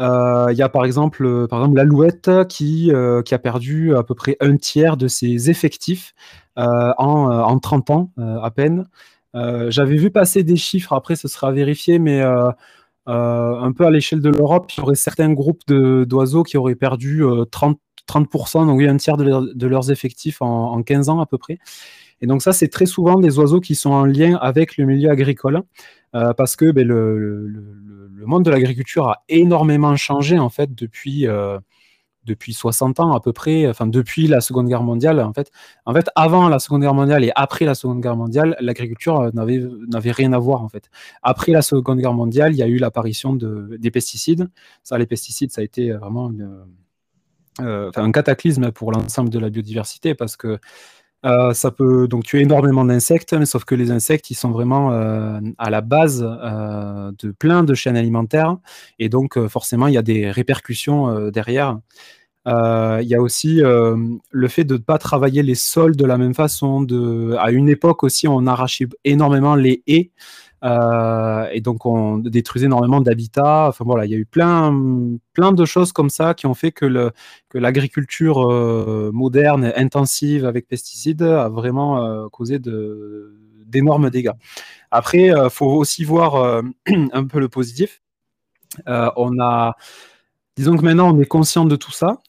Euh, 0.00 0.48
il 0.50 0.58
y 0.58 0.62
a 0.62 0.68
par 0.68 0.84
exemple, 0.84 1.24
euh, 1.24 1.46
par 1.46 1.60
exemple 1.60 1.76
l'Alouette 1.76 2.30
qui, 2.48 2.92
euh, 2.92 3.22
qui 3.22 3.34
a 3.34 3.38
perdu 3.38 3.94
à 3.96 4.02
peu 4.02 4.14
près 4.14 4.36
un 4.40 4.56
tiers 4.56 4.96
de 4.96 5.06
ses 5.08 5.50
effectifs 5.50 6.14
en, 6.56 6.94
en, 6.98 7.58
30 7.58 7.90
ans 7.90 8.10
à 8.18 8.50
peine. 8.50 8.86
J'avais 9.34 9.96
vu 9.96 10.10
passer 10.10 10.44
des 10.44 10.56
chiffres, 10.56 10.92
après 10.92 11.16
ce 11.16 11.28
sera 11.28 11.52
vérifié, 11.52 11.98
mais 11.98 12.22
un 12.22 13.72
peu 13.76 13.84
à 13.84 13.90
l'échelle 13.90 14.20
de 14.20 14.30
l'Europe, 14.30 14.70
il 14.72 14.80
y 14.80 14.82
aurait 14.82 14.94
certains 14.94 15.32
groupes 15.32 15.62
d'oiseaux 15.66 16.42
qui 16.42 16.56
auraient 16.56 16.76
perdu 16.76 17.22
30, 17.50 17.78
30%, 18.08 18.66
donc 18.66 18.78
oui, 18.78 18.86
un 18.86 18.96
tiers 18.96 19.16
de, 19.16 19.66
leurs 19.66 19.90
effectifs 19.90 20.40
en, 20.42 20.72
en, 20.72 20.82
15 20.82 21.08
ans 21.08 21.20
à 21.20 21.26
peu 21.26 21.38
près. 21.38 21.58
Et 22.20 22.26
donc 22.26 22.42
ça, 22.42 22.52
c'est 22.52 22.68
très 22.68 22.86
souvent 22.86 23.18
des 23.18 23.38
oiseaux 23.38 23.60
qui 23.60 23.74
sont 23.74 23.90
en 23.90 24.04
lien 24.04 24.36
avec 24.36 24.76
le 24.76 24.86
milieu 24.86 25.10
agricole, 25.10 25.62
parce 26.12 26.56
que 26.56 26.70
ben, 26.70 26.86
le, 26.86 27.52
monde 28.26 28.44
de 28.44 28.50
l'agriculture 28.50 29.08
a 29.08 29.22
énormément 29.28 29.94
changé 29.96 30.38
en 30.38 30.48
fait 30.48 30.74
depuis 30.74 31.26
euh, 31.26 31.58
depuis 32.24 32.54
60 32.54 33.00
ans 33.00 33.12
à 33.12 33.20
peu 33.20 33.32
près, 33.32 33.68
enfin 33.68 33.86
depuis 33.86 34.26
la 34.26 34.40
Seconde 34.40 34.68
Guerre 34.68 34.82
mondiale 34.82 35.20
en 35.20 35.32
fait. 35.32 35.50
En 35.86 35.94
fait, 35.94 36.10
avant 36.14 36.48
la 36.48 36.58
Seconde 36.58 36.82
Guerre 36.82 36.94
mondiale 36.94 37.24
et 37.24 37.32
après 37.34 37.64
la 37.64 37.74
Seconde 37.74 38.00
Guerre 38.00 38.16
mondiale, 38.16 38.56
l'agriculture 38.60 39.20
euh, 39.20 39.30
n'avait 39.34 39.62
n'avait 39.88 40.12
rien 40.12 40.32
à 40.32 40.38
voir 40.38 40.62
en 40.62 40.68
fait. 40.68 40.90
Après 41.22 41.52
la 41.52 41.62
Seconde 41.62 42.00
Guerre 42.00 42.14
mondiale, 42.14 42.52
il 42.52 42.58
y 42.58 42.62
a 42.62 42.66
eu 42.66 42.78
l'apparition 42.78 43.34
de, 43.34 43.76
des 43.78 43.90
pesticides. 43.90 44.48
Ça, 44.82 44.98
les 44.98 45.06
pesticides, 45.06 45.52
ça 45.52 45.60
a 45.60 45.64
été 45.64 45.92
vraiment 45.92 46.30
euh, 47.60 47.90
un 47.94 48.12
cataclysme 48.12 48.72
pour 48.72 48.90
l'ensemble 48.90 49.30
de 49.30 49.38
la 49.38 49.48
biodiversité 49.48 50.14
parce 50.14 50.36
que 50.36 50.58
euh, 51.24 51.54
ça 51.54 51.70
peut 51.70 52.06
donc 52.06 52.24
tuer 52.24 52.40
énormément 52.40 52.84
d'insectes, 52.84 53.44
sauf 53.44 53.64
que 53.64 53.74
les 53.74 53.90
insectes, 53.90 54.30
ils 54.30 54.34
sont 54.34 54.50
vraiment 54.50 54.92
euh, 54.92 55.40
à 55.58 55.70
la 55.70 55.80
base 55.80 56.24
euh, 56.24 57.12
de 57.18 57.30
plein 57.30 57.64
de 57.64 57.74
chaînes 57.74 57.96
alimentaires, 57.96 58.56
et 58.98 59.08
donc 59.08 59.38
forcément, 59.48 59.86
il 59.86 59.94
y 59.94 59.98
a 59.98 60.02
des 60.02 60.30
répercussions 60.30 61.30
derrière. 61.30 61.78
Il 62.46 63.06
y 63.06 63.14
a 63.14 63.22
aussi 63.22 63.62
le 63.62 64.48
fait 64.48 64.64
de 64.64 64.74
ne 64.74 64.78
pas 64.78 64.98
travailler 64.98 65.42
les 65.42 65.54
sols 65.54 65.96
de 65.96 66.04
la 66.04 66.18
même 66.18 66.34
façon. 66.34 66.86
À 67.38 67.50
une 67.50 67.68
époque 67.68 68.02
aussi, 68.02 68.28
on 68.28 68.46
arrachait 68.46 68.88
énormément 69.04 69.54
les 69.54 69.82
haies. 69.86 70.10
Euh, 70.64 71.46
et 71.52 71.60
donc 71.60 71.84
on 71.84 72.18
détruisait 72.18 72.66
énormément 72.66 73.00
d'habitats. 73.00 73.68
Enfin 73.68 73.84
voilà, 73.84 74.06
il 74.06 74.10
y 74.10 74.14
a 74.14 74.18
eu 74.18 74.24
plein, 74.24 74.74
plein 75.34 75.52
de 75.52 75.64
choses 75.64 75.92
comme 75.92 76.10
ça 76.10 76.34
qui 76.34 76.46
ont 76.46 76.54
fait 76.54 76.72
que, 76.72 77.12
l'agriculture 77.52 78.50
euh, 78.50 79.10
moderne, 79.12 79.72
intensive 79.76 80.46
avec 80.46 80.66
pesticides, 80.66 81.22
a 81.22 81.48
vraiment 81.48 82.04
euh, 82.04 82.28
causé 82.28 82.58
de, 82.58 83.36
d'énormes 83.66 84.10
dégâts. 84.10 84.32
Après, 84.90 85.26
il 85.26 85.50
faut 85.50 85.70
aussi 85.70 86.04
voir 86.04 86.62
un 87.12 87.26
peu 87.26 87.40
le 87.40 87.48
positif. 87.48 88.02
on 88.86 89.40
a 89.40 89.74
Disons 90.56 90.76
que 90.76 90.84
maintenant 90.84 91.12
on 91.12 91.20
est 91.20 91.26
conscient 91.26 91.64
de 91.64 91.74
tout 91.74 91.90
ça. 91.90 92.22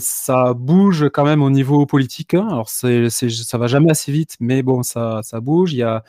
ça 0.00 0.52
bouge 0.54 1.08
quand 1.12 1.24
même 1.24 1.42
au 1.42 1.50
niveau 1.50 1.86
politique. 1.86 2.34
Alors 2.34 2.68
c'est, 2.68 3.08
ça 3.08 3.58
va 3.58 3.68
jamais 3.68 3.90
assez 3.90 4.10
vite, 4.10 4.36
mais 4.40 4.62
bon, 4.62 4.82
ça, 4.82 5.20
ça 5.22 5.40
bouge. 5.40 5.72
Il 5.72 5.78
y 5.78 5.82
a 5.84 6.02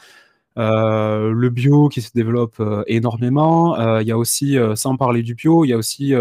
le 0.55 1.49
bio 1.49 1.89
qui 1.89 2.01
se 2.01 2.11
développe 2.13 2.59
euh, 2.59 2.83
énormément. 2.87 3.77
Euh, 3.79 4.01
il 4.01 4.07
y 4.07 4.11
a 4.11 4.17
aussi, 4.17 4.57
sans 4.75 4.95
parler 4.97 5.23
du 5.23 5.35
bio, 5.35 5.65
il 5.65 5.69
y 5.69 5.73
a 5.73 5.77
aussi 5.77 6.13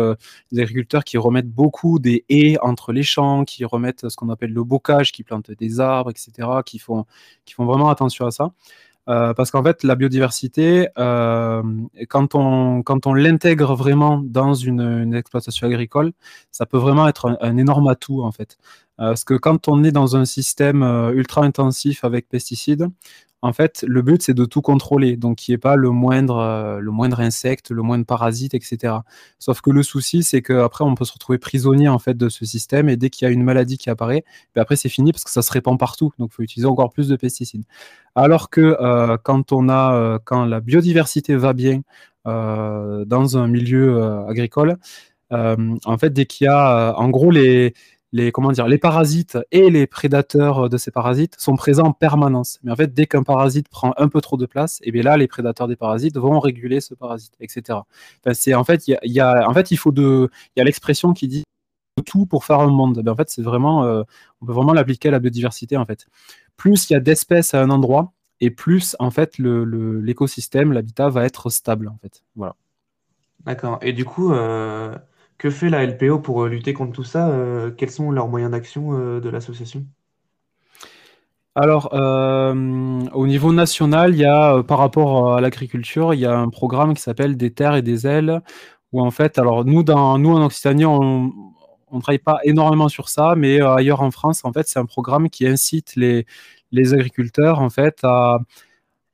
des 0.53 0.61
agriculteurs 0.61 1.05
qui 1.05 1.19
remettent 1.19 1.51
beaucoup 1.51 1.99
des 1.99 2.25
haies 2.29 2.59
entre 2.63 2.93
les 2.93 3.03
champs, 3.03 3.45
qui 3.45 3.65
remettent 3.65 4.09
ce 4.09 4.17
qu'on 4.17 4.31
appelle 4.31 4.53
le 4.53 4.65
bocage, 4.65 5.13
qui 5.13 5.23
plantent 5.23 5.51
des 5.51 5.81
arbres, 5.81 6.11
etc., 6.11 6.49
qui 6.65 6.79
font, 6.79 7.05
qui 7.45 7.55
font 7.55 7.65
vraiment 7.65 7.91
attention 7.91 8.27
à 8.27 8.31
ça. 8.31 8.53
parce 9.07 9.51
qu'en 9.51 9.63
fait, 9.63 9.83
la 9.85 9.95
biodiversité, 9.97 10.89
quand 10.97 12.35
on, 12.35 12.83
quand 12.83 13.07
on 13.07 13.15
l'intègre 13.15 13.75
vraiment 13.75 14.19
dans 14.25 14.55
une, 14.55 15.15
exploitation 15.15 15.67
agricole, 15.67 16.13
ça 16.51 16.67
peut 16.67 16.79
vraiment 16.79 17.09
être 17.09 17.27
un, 17.27 17.37
un 17.41 17.57
énorme 17.57 17.89
atout 17.89 18.23
en 18.23 18.33
fait. 18.33 18.59
Parce 19.09 19.25
que 19.25 19.35
quand 19.35 19.69
on 19.69 19.85
est 19.85 19.93
dans 19.93 20.17
un 20.17 20.25
système 20.25 20.83
ultra 21.15 21.43
intensif 21.45 22.05
avec 22.05 22.29
pesticides, 22.29 22.89
en 23.45 23.53
fait, 23.53 23.85
le 23.89 24.03
but, 24.03 24.23
c'est 24.23 24.35
de 24.35 24.45
tout 24.45 24.63
contrôler, 24.63 25.17
donc 25.17 25.39
qu'il 25.39 25.53
n'y 25.53 25.57
ait 25.57 25.59
pas 25.59 25.75
le 25.75 25.91
moindre, 25.91 26.37
euh, 26.37 26.79
le 26.79 26.93
moindre 26.93 27.19
insecte, 27.19 27.73
le 27.73 27.83
moindre 27.83 28.07
parasite, 28.07 28.55
etc. 28.55 28.95
Sauf 29.41 29.61
que 29.61 29.71
le 29.71 29.83
souci, 29.83 30.23
c'est 30.23 30.43
qu'après, 30.43 30.85
on 30.85 30.95
peut 30.95 31.05
se 31.05 31.13
retrouver 31.13 31.39
prisonnier 31.39 31.89
en 31.89 31.99
fait 31.99 32.17
de 32.17 32.29
ce 32.29 32.45
système, 32.45 32.89
et 32.89 32.97
dès 32.97 33.11
qu'il 33.11 33.27
y 33.27 33.29
a 33.29 33.33
une 33.33 33.43
maladie 33.43 33.79
qui 33.79 33.91
apparaît, 33.91 34.25
ben 34.55 34.63
après, 34.63 34.77
c'est 34.77 34.89
fini 34.89 35.11
parce 35.11 35.25
que 35.25 35.31
ça 35.31 35.43
se 35.43 35.51
répand 35.51 35.77
partout, 35.77 36.13
donc 36.21 36.31
il 36.33 36.35
faut 36.37 36.43
utiliser 36.45 36.69
encore 36.69 36.93
plus 36.93 37.09
de 37.09 37.17
pesticides. 37.17 37.65
Alors 38.15 38.49
que 38.49 38.77
euh, 38.81 39.17
quand 39.21 39.51
on 39.51 39.69
a, 39.69 39.93
euh, 39.95 40.19
quand 40.25 40.45
la 40.45 40.61
biodiversité 40.61 41.35
va 41.35 41.53
bien 41.53 41.83
dans 42.25 43.37
un 43.37 43.49
milieu 43.49 44.01
agricole, 44.29 44.77
en 45.33 45.99
fait, 45.99 46.11
dès 46.11 46.27
qu'il 46.27 46.45
y 46.45 46.49
a, 46.49 46.95
en 46.97 47.09
gros, 47.09 47.33
les 47.33 47.75
les, 48.13 48.31
comment 48.31 48.53
dire, 48.53 48.69
les 48.69 48.79
parasites 48.79 49.39
et 49.51 49.71
les 49.71 49.87
prédateurs 49.87 50.69
de 50.69 50.77
ces 50.77 50.91
parasites 50.91 51.35
sont 51.39 51.57
présents 51.57 51.87
en 51.87 51.93
permanence. 51.93 52.59
Mais 52.63 52.71
en 52.71 52.77
fait, 52.77 52.93
dès 52.93 53.07
qu'un 53.07 53.23
parasite 53.23 53.69
prend 53.69 53.95
un 53.97 54.09
peu 54.09 54.21
trop 54.21 54.37
de 54.37 54.45
place, 54.47 54.81
et 54.83 54.89
eh 54.89 54.93
bien 54.93 55.03
là, 55.03 55.17
les 55.17 55.27
prédateurs 55.27 55.67
des 55.67 55.77
parasites 55.77 56.17
vont 56.19 56.39
réguler 56.39 56.81
ce 56.81 56.95
parasite, 56.95 57.33
etc. 57.41 57.81
c'est 58.35 58.55
en 58.55 58.65
fait, 58.65 58.87
il 58.87 58.99
y, 59.05 59.21
a, 59.21 59.49
en 59.49 59.55
fait, 59.55 59.71
il 59.71 59.79
faut 59.79 59.93
de, 59.93 60.29
il 60.55 60.61
y 60.61 60.63
a 60.63 60.65
l'expression 60.65 61.15
qui 61.15 61.27
dit 61.27 61.45
tout 62.07 62.27
pour 62.27 62.45
faire 62.45 62.61
un 62.61 62.69
monde. 62.69 63.01
Mais 63.03 63.11
en 63.11 63.17
fait, 63.17 63.31
c'est 63.31 63.43
vraiment, 63.43 63.85
euh, 63.85 64.03
on 64.41 64.47
peut 64.47 64.53
vraiment 64.53 64.75
l'appliquer 64.75 65.09
à 65.09 65.13
la 65.13 65.19
biodiversité. 65.19 65.77
En 65.77 65.87
fait, 65.87 66.07
plus 66.57 66.91
il 66.91 66.93
y 66.93 66.97
a 66.97 67.01
d'espèces 67.01 67.55
à 67.55 67.63
un 67.63 67.71
endroit, 67.71 68.13
et 68.41 68.51
plus 68.51 68.97
en 68.99 69.11
fait 69.11 69.39
l'écosystème, 69.39 70.73
l'habitat 70.73 71.09
va 71.09 71.25
être 71.25 71.49
stable. 71.49 71.89
En 71.89 71.97
fait, 72.03 72.23
voilà. 72.37 72.57
D'accord. 73.47 73.79
Et 73.81 73.95
du 73.95 74.05
coup. 74.05 74.35
Euh 74.35 74.95
que 75.43 75.51
fait 75.51 75.71
la 75.71 75.85
LPO 75.85 76.21
pour 76.21 76.45
euh, 76.45 76.49
lutter 76.49 76.73
contre 76.73 76.93
tout 76.93 77.03
ça 77.03 77.29
euh, 77.29 77.73
Quels 77.73 77.91
sont 77.91 78.13
leurs 78.13 78.29
moyens 78.29 78.53
d'action 78.53 78.93
euh, 78.93 79.19
de 79.21 79.29
l'association? 79.29 79.85
Alors, 81.57 81.93
au 81.93 83.27
niveau 83.27 83.53
national, 83.53 84.15
il 84.15 84.21
y 84.21 84.25
a, 84.25 84.63
par 84.63 84.79
rapport 84.79 85.35
à 85.35 85.41
l'agriculture, 85.43 86.15
il 86.15 86.21
y 86.21 86.25
a 86.25 86.35
un 86.35 86.49
programme 86.49 86.95
qui 86.95 87.03
s'appelle 87.03 87.37
Des 87.37 87.51
terres 87.53 87.75
et 87.75 87.83
des 87.83 88.07
ailes, 88.07 88.41
où 88.93 89.03
en 89.03 89.11
fait, 89.11 89.37
alors 89.39 89.67
nous, 89.67 89.83
nous 89.83 90.31
en 90.31 90.45
Occitanie, 90.47 90.87
on 90.87 91.31
ne 91.93 92.01
travaille 92.01 92.21
pas 92.21 92.39
énormément 92.45 92.89
sur 92.89 93.11
ça, 93.11 93.35
mais 93.37 93.61
ailleurs 93.61 94.01
en 94.01 94.11
France, 94.11 94.47
en 94.47 94.53
fait, 94.55 94.67
c'est 94.67 94.79
un 94.79 94.87
programme 94.87 95.29
qui 95.29 95.47
incite 95.47 95.95
les, 95.95 96.25
les 96.71 96.95
agriculteurs, 96.95 97.59
en 97.59 97.69
fait, 97.69 97.99
à, 98.03 98.39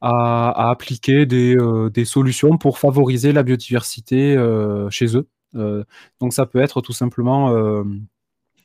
à, 0.00 0.70
appliquer 0.70 1.26
des, 1.26 1.56
des, 1.92 2.04
solutions 2.04 2.56
pour 2.56 2.78
favoriser 2.78 3.32
la 3.32 3.42
biodiversité 3.42 4.36
chez 4.90 5.16
eux. 5.16 5.26
Euh, 5.54 5.84
donc 6.20 6.32
ça 6.32 6.46
peut 6.46 6.61
être 6.61 6.80
tout 6.80 6.92
simplement 6.92 7.50
euh, 7.52 7.84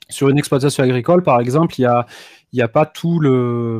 sur 0.09 0.29
une 0.29 0.37
exploitation 0.37 0.83
agricole, 0.83 1.23
par 1.23 1.39
exemple, 1.39 1.79
il 1.79 1.83
n'y 2.53 2.61
a, 2.61 2.65
a 2.65 2.67
pas 2.67 2.85
tout 2.85 3.19
le 3.19 3.79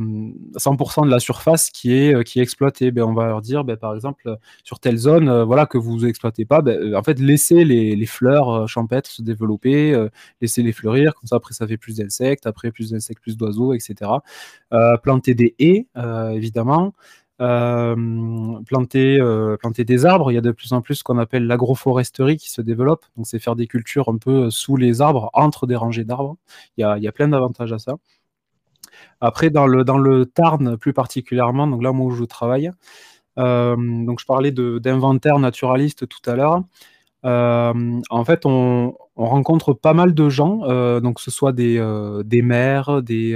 100% 0.55 1.05
de 1.05 1.11
la 1.11 1.19
surface 1.19 1.69
qui 1.69 1.93
est, 1.93 2.15
euh, 2.15 2.23
qui 2.23 2.39
est 2.39 2.41
exploitée. 2.41 2.91
Ben, 2.91 3.03
on 3.03 3.13
va 3.13 3.27
leur 3.27 3.41
dire, 3.41 3.65
ben, 3.65 3.75
par 3.75 3.93
exemple, 3.93 4.37
sur 4.63 4.79
telle 4.79 4.95
zone, 4.97 5.43
voilà, 5.43 5.65
que 5.65 5.77
vous 5.77 6.05
exploitez 6.05 6.45
pas, 6.45 6.61
ben, 6.61 6.95
en 6.95 7.03
fait, 7.03 7.19
laissez 7.19 7.65
les, 7.65 7.95
les, 7.95 8.05
fleurs 8.05 8.67
champêtres 8.69 9.09
se 9.09 9.21
développer, 9.21 10.07
laissez 10.41 10.63
les 10.63 10.71
fleurir, 10.71 11.13
comme 11.13 11.27
ça, 11.27 11.35
après, 11.35 11.53
ça 11.53 11.67
fait 11.67 11.77
plus 11.77 11.97
d'insectes, 11.97 12.47
après, 12.47 12.71
plus 12.71 12.91
d'insectes, 12.91 13.21
plus 13.21 13.35
d'oiseaux, 13.37 13.73
etc. 13.73 14.09
planter 15.03 15.35
des 15.35 15.55
haies, 15.59 15.87
évidemment. 16.31 16.93
Euh, 17.41 17.95
planter, 18.67 19.19
euh, 19.19 19.57
planter 19.57 19.85
des 19.85 20.05
arbres. 20.05 20.31
Il 20.31 20.35
y 20.35 20.37
a 20.37 20.41
de 20.41 20.51
plus 20.51 20.71
en 20.71 20.81
plus 20.81 20.95
ce 20.95 21.03
qu'on 21.03 21.17
appelle 21.17 21.47
l'agroforesterie 21.47 22.37
qui 22.37 22.51
se 22.51 22.61
développe. 22.61 23.05
Donc, 23.17 23.25
c'est 23.25 23.39
faire 23.39 23.55
des 23.55 23.65
cultures 23.65 24.07
un 24.09 24.17
peu 24.17 24.51
sous 24.51 24.77
les 24.77 25.01
arbres, 25.01 25.31
entre 25.33 25.65
des 25.65 25.75
rangées 25.75 26.03
d'arbres. 26.03 26.37
Il 26.77 26.81
y 26.81 26.83
a, 26.83 26.97
il 26.97 27.03
y 27.03 27.07
a 27.07 27.11
plein 27.11 27.27
d'avantages 27.27 27.73
à 27.73 27.79
ça. 27.79 27.95
Après, 29.19 29.49
dans 29.49 29.65
le, 29.65 29.83
dans 29.83 29.97
le 29.97 30.25
Tarn 30.27 30.77
plus 30.77 30.93
particulièrement, 30.93 31.65
donc 31.67 31.81
là 31.81 31.91
où 31.91 32.11
je 32.11 32.23
travaille, 32.23 32.71
euh, 33.39 33.75
donc 33.77 34.19
je 34.19 34.25
parlais 34.25 34.51
d'inventaire 34.51 35.39
naturaliste 35.39 36.07
tout 36.07 36.29
à 36.29 36.35
l'heure. 36.35 36.63
en 37.23 38.25
fait, 38.25 38.45
on, 38.45 38.95
on, 39.15 39.25
rencontre 39.25 39.73
pas 39.73 39.93
mal 39.93 40.13
de 40.13 40.29
gens, 40.29 40.57
donc 40.99 41.15
que 41.15 41.21
ce 41.21 41.31
soit 41.31 41.53
des, 41.53 41.79
des 42.25 42.41
maires, 42.41 43.01
des, 43.01 43.35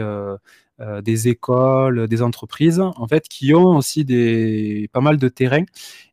euh, 0.79 1.01
des 1.01 1.27
écoles, 1.27 2.07
des 2.07 2.21
entreprises, 2.21 2.79
en 2.79 3.07
fait, 3.07 3.27
qui 3.27 3.53
ont 3.55 3.77
aussi 3.77 4.05
des, 4.05 4.89
pas 4.93 5.01
mal 5.01 5.17
de 5.17 5.27
terrains 5.27 5.65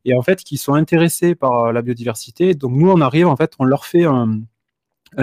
et 0.05 0.15
en 0.15 0.21
fait, 0.21 0.43
qui 0.43 0.57
sont 0.57 0.73
intéressés 0.73 1.35
par 1.35 1.71
la 1.71 1.81
biodiversité. 1.81 2.55
Donc, 2.55 2.71
nous, 2.73 2.89
on 2.89 3.01
arrive, 3.01 3.27
en 3.27 3.35
fait, 3.35 3.53
on 3.59 3.65
leur 3.65 3.85
fait 3.85 4.05
un, 4.05 4.41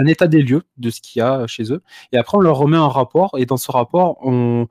état 0.07 0.27
des 0.27 0.41
lieux 0.41 0.63
de 0.77 0.89
ce 0.89 1.01
qu'il 1.01 1.19
y 1.19 1.21
a 1.21 1.45
chez 1.45 1.71
eux 1.71 1.83
et 2.11 2.17
après, 2.17 2.37
on 2.37 2.41
leur 2.41 2.57
remet 2.57 2.77
un 2.77 2.87
rapport 2.87 3.31
et 3.37 3.45
dans 3.45 3.57
ce 3.57 3.71
rapport, 3.71 4.17
on, 4.25 4.67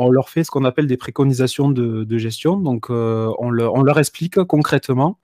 on 0.00 0.10
leur 0.10 0.28
fait 0.28 0.44
ce 0.44 0.50
qu'on 0.50 0.64
appelle 0.64 0.86
des 0.86 0.96
préconisations 0.96 1.70
de, 1.70 2.18
gestion. 2.18 2.56
Donc, 2.56 2.88
on, 2.90 3.50
leur 3.50 3.98
explique 3.98 4.42
concrètement 4.44 5.18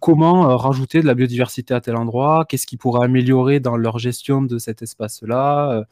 comment 0.00 0.56
rajouter 0.56 1.00
de 1.00 1.06
la 1.06 1.14
biodiversité 1.14 1.72
à 1.72 1.80
tel 1.80 1.96
endroit, 1.96 2.44
qu'est-ce 2.48 2.66
qui 2.66 2.76
pourrait 2.76 3.04
améliorer 3.04 3.60
dans 3.60 3.76
leur 3.76 3.98
gestion 3.98 4.42
de 4.42 4.58
cet 4.58 4.82
espace-là. 4.82 5.84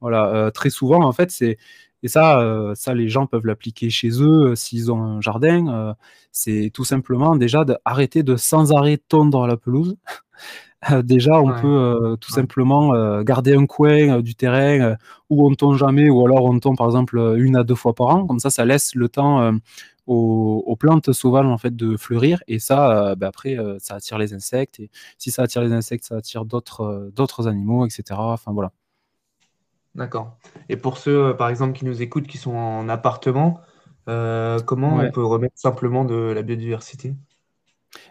voilà, 0.00 0.50
très 0.52 0.70
souvent, 0.70 1.02
en 1.04 1.12
fait, 1.12 1.30
c'est 1.30 1.58
et 2.02 2.08
ça, 2.08 2.40
euh, 2.40 2.74
ça, 2.74 2.94
les 2.94 3.08
gens 3.08 3.26
peuvent 3.26 3.46
l'appliquer 3.46 3.90
chez 3.90 4.10
eux 4.22 4.50
euh, 4.50 4.54
s'ils 4.54 4.92
ont 4.92 5.02
un 5.02 5.20
jardin. 5.20 5.66
Euh, 5.68 5.94
c'est 6.30 6.70
tout 6.72 6.84
simplement 6.84 7.34
déjà 7.36 7.64
d'arrêter 7.64 8.22
de 8.22 8.36
sans 8.36 8.72
arrêt 8.72 8.98
tondre 8.98 9.46
la 9.46 9.56
pelouse. 9.56 9.96
déjà, 11.02 11.40
on 11.40 11.60
peut 11.60 12.16
tout 12.20 12.30
simplement 12.30 13.22
garder 13.22 13.54
un 13.54 13.66
coin 13.66 14.20
du 14.20 14.34
terrain 14.34 14.96
où 15.30 15.46
on 15.46 15.54
tombe 15.54 15.76
jamais, 15.76 16.08
ou 16.08 16.24
alors 16.24 16.44
on 16.44 16.58
tombe 16.60 16.76
par 16.76 16.86
exemple 16.86 17.18
une 17.36 17.56
à 17.56 17.64
deux 17.64 17.74
fois 17.74 17.94
par 17.94 18.08
an. 18.08 18.26
Comme 18.26 18.38
ça, 18.38 18.50
ça 18.50 18.64
laisse 18.64 18.94
le 18.94 19.08
temps 19.08 19.52
aux, 20.06 20.76
plantes 20.78 21.12
sauvages 21.12 21.46
en 21.46 21.58
fait 21.58 21.74
de 21.74 21.96
fleurir. 21.96 22.42
Et 22.46 22.58
ça, 22.58 23.14
ben 23.16 23.28
après, 23.28 23.56
ça 23.78 23.96
attire 23.96 24.18
les 24.18 24.34
insectes. 24.34 24.80
Et 24.80 24.90
si 25.18 25.30
ça 25.30 25.42
attire 25.42 25.62
les 25.62 25.72
insectes, 25.72 26.04
ça 26.04 26.16
attire 26.16 26.44
d'autres 26.44 27.10
d'autres 27.14 27.48
animaux, 27.48 27.84
etc. 27.84 28.14
Enfin 28.18 28.52
voilà. 28.52 28.72
D'accord. 29.98 30.38
Et 30.68 30.76
pour 30.76 30.96
ceux, 30.96 31.26
euh, 31.26 31.34
par 31.34 31.48
exemple, 31.48 31.76
qui 31.76 31.84
nous 31.84 32.02
écoutent, 32.02 32.28
qui 32.28 32.38
sont 32.38 32.54
en 32.54 32.88
appartement, 32.88 33.60
euh, 34.08 34.60
comment 34.60 34.96
on 34.96 35.10
peut 35.10 35.24
remettre 35.24 35.58
simplement 35.58 36.04
de 36.04 36.14
la 36.14 36.42
biodiversité? 36.42 37.14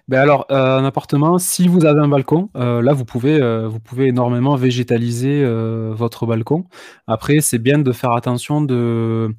Ben 0.07 0.19
alors, 0.19 0.45
euh, 0.51 0.77
un 0.77 0.85
appartement, 0.85 1.37
si 1.37 1.67
vous 1.67 1.85
avez 1.85 1.99
un 1.99 2.07
balcon, 2.07 2.49
là, 2.55 2.93
vous 2.93 3.05
pouvez, 3.05 3.39
vous 3.67 3.79
pouvez 3.79 4.07
énormément 4.07 4.55
végétaliser 4.55 5.45
votre 5.91 6.25
balcon. 6.25 6.65
Après, 7.07 7.41
c'est 7.41 7.59
bien 7.59 7.77
de 7.79 7.91
faire 7.91 8.13
attention 8.13 8.61
de, 8.61 9.35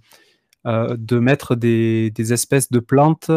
de 0.66 1.18
mettre 1.18 1.54
des, 1.54 2.12
espèces 2.32 2.70
de 2.70 2.80
plantes 2.80 3.30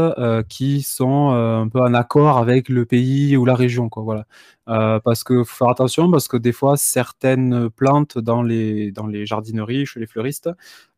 qui 0.50 0.82
sont 0.82 1.30
un 1.32 1.70
peu 1.70 1.80
en 1.80 1.94
accord 1.94 2.38
avec 2.38 2.68
le 2.68 2.86
pays 2.86 3.38
ou 3.38 3.46
la 3.46 3.56
région, 3.56 3.88
quoi. 3.88 4.04
Voilà. 4.04 4.26
Euh, 4.72 5.00
parce 5.00 5.24
que 5.24 5.44
faut 5.44 5.56
faire 5.66 5.70
attention 5.70 6.10
parce 6.12 6.28
que 6.30 6.38
des 6.38 6.54
fois 6.54 6.78
certaines 6.78 7.70
plantes 7.72 8.18
dans 8.18 8.42
les 8.42 8.92
dans 8.92 9.08
les 9.08 9.26
jardineries 9.26 9.86
chez 9.86 10.00
les 10.00 10.08
fleuristes 10.08 10.50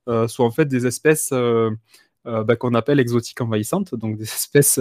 euh, 0.08 0.28
sont 0.28 0.44
en 0.44 0.52
fait 0.52 0.66
des 0.66 0.86
espèces 0.86 1.30
euh, 1.32 1.72
bah, 2.26 2.56
qu'on 2.56 2.74
appelle 2.76 3.00
exotiques 3.00 3.42
envahissantes, 3.42 3.96
donc 3.96 4.18
des 4.18 4.24
espèces 4.32 4.80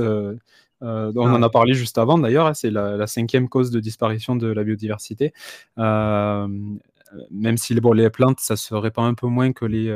on 0.82 1.16
en 1.16 1.42
a 1.42 1.48
parlé 1.50 1.74
juste 1.74 1.98
avant 1.98 2.18
d'ailleurs, 2.18 2.46
hein, 2.46 2.54
c'est 2.54 2.70
la, 2.70 3.06
cinquième 3.06 3.48
cause 3.48 3.70
de 3.70 3.80
disparition 3.80 4.36
de 4.36 4.48
la 4.48 4.64
biodiversité. 4.64 5.32
même 5.76 7.56
si 7.56 7.74
bon, 7.74 7.92
les 7.92 8.10
plantes, 8.10 8.40
ça 8.40 8.56
se 8.56 8.74
répand 8.74 9.06
un 9.06 9.14
peu 9.14 9.26
moins 9.26 9.52
que 9.52 9.64
les, 9.64 9.86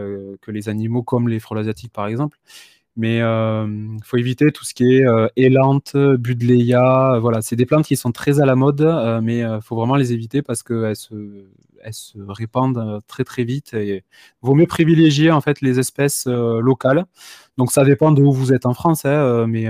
que 0.43 0.51
les 0.51 0.69
animaux 0.69 1.03
comme 1.03 1.29
les 1.29 1.41
frelons 1.41 1.61
asiatiques 1.61 1.93
par 1.93 2.07
exemple. 2.07 2.39
Mais 2.97 3.19
il 3.19 3.23
euh, 3.23 3.99
faut 4.05 4.17
éviter 4.17 4.51
tout 4.53 4.65
ce 4.65 4.73
qui 4.73 4.97
est 4.97 5.07
euh, 5.07 5.29
élante, 5.37 5.97
budleia. 5.97 7.19
Voilà, 7.21 7.43
c'est 7.43 7.57
des 7.57 7.67
plantes 7.67 7.85
qui 7.85 7.97
sont 7.97 8.11
très 8.11 8.41
à 8.41 8.47
la 8.47 8.57
mode, 8.57 8.81
euh, 8.81 9.21
mais 9.23 9.41
il 9.41 9.59
faut 9.63 9.77
vraiment 9.77 9.97
les 9.97 10.15
éviter 10.15 10.41
parce 10.41 10.63
qu'elles 10.63 10.97
se, 10.97 11.45
elles 11.83 11.93
se 11.93 12.19
répandent 12.27 13.01
très 13.07 13.25
très 13.25 13.45
vite. 13.45 13.75
Et 13.75 14.03
vaut 14.41 14.55
mieux 14.55 14.67
privilégier 14.67 15.31
en 15.31 15.43
fait 15.43 15.61
les 15.61 15.79
espèces 15.79 16.27
locales. 16.27 17.05
Donc 17.59 17.71
ça 17.71 17.85
dépend 17.85 18.13
de 18.13 18.23
où 18.23 18.33
vous 18.33 18.55
êtes 18.55 18.65
en 18.65 18.73
France, 18.73 19.05
hein, 19.05 19.47
mais 19.47 19.69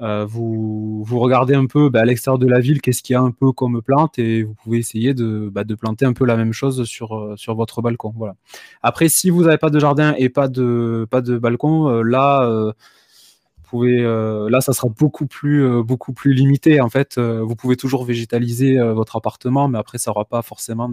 euh, 0.00 0.24
vous, 0.24 1.04
regardez 1.10 1.54
un 1.54 1.66
peu 1.66 1.88
bah, 1.88 2.00
à 2.00 2.04
l'extérieur 2.04 2.38
de 2.38 2.46
la 2.46 2.60
ville 2.60 2.80
qu'est-ce 2.80 3.02
qu'il 3.02 3.14
y 3.14 3.16
a 3.16 3.20
un 3.20 3.32
peu 3.32 3.50
comme 3.50 3.82
plante 3.82 4.18
et 4.18 4.44
vous 4.44 4.54
pouvez 4.54 4.78
essayer 4.78 5.12
de, 5.12 5.48
bah, 5.52 5.64
planter 5.78 6.04
un 6.04 6.12
peu 6.12 6.24
la 6.24 6.36
même 6.36 6.52
chose 6.52 6.84
sur, 6.84 7.14
euh, 7.16 7.34
votre 7.48 7.82
balcon. 7.82 8.12
Voilà. 8.16 8.36
Après, 8.82 9.08
si 9.08 9.30
vous 9.30 9.44
n'avez 9.44 9.58
pas 9.58 9.70
de 9.70 9.78
jardin 9.80 10.14
et 10.16 10.28
pas 10.28 10.48
de, 10.48 11.08
balcon, 11.40 11.88
euh, 11.88 12.02
là, 12.02 12.48
vous 12.48 13.70
pouvez, 13.70 14.02
là, 14.02 14.60
ça 14.60 14.72
sera 14.72 14.88
beaucoup 14.88 15.26
plus, 15.26 15.82
beaucoup 15.82 16.12
plus 16.14 16.32
limité. 16.32 16.80
En 16.80 16.88
fait, 16.88 17.18
vous 17.18 17.54
pouvez 17.54 17.76
toujours 17.76 18.04
végétaliser 18.04 18.78
votre 18.78 19.16
appartement, 19.16 19.68
mais 19.68 19.78
après, 19.78 19.98
ça 19.98 20.10
n'aura 20.10 20.24
pas 20.24 20.40
forcément 20.40 20.88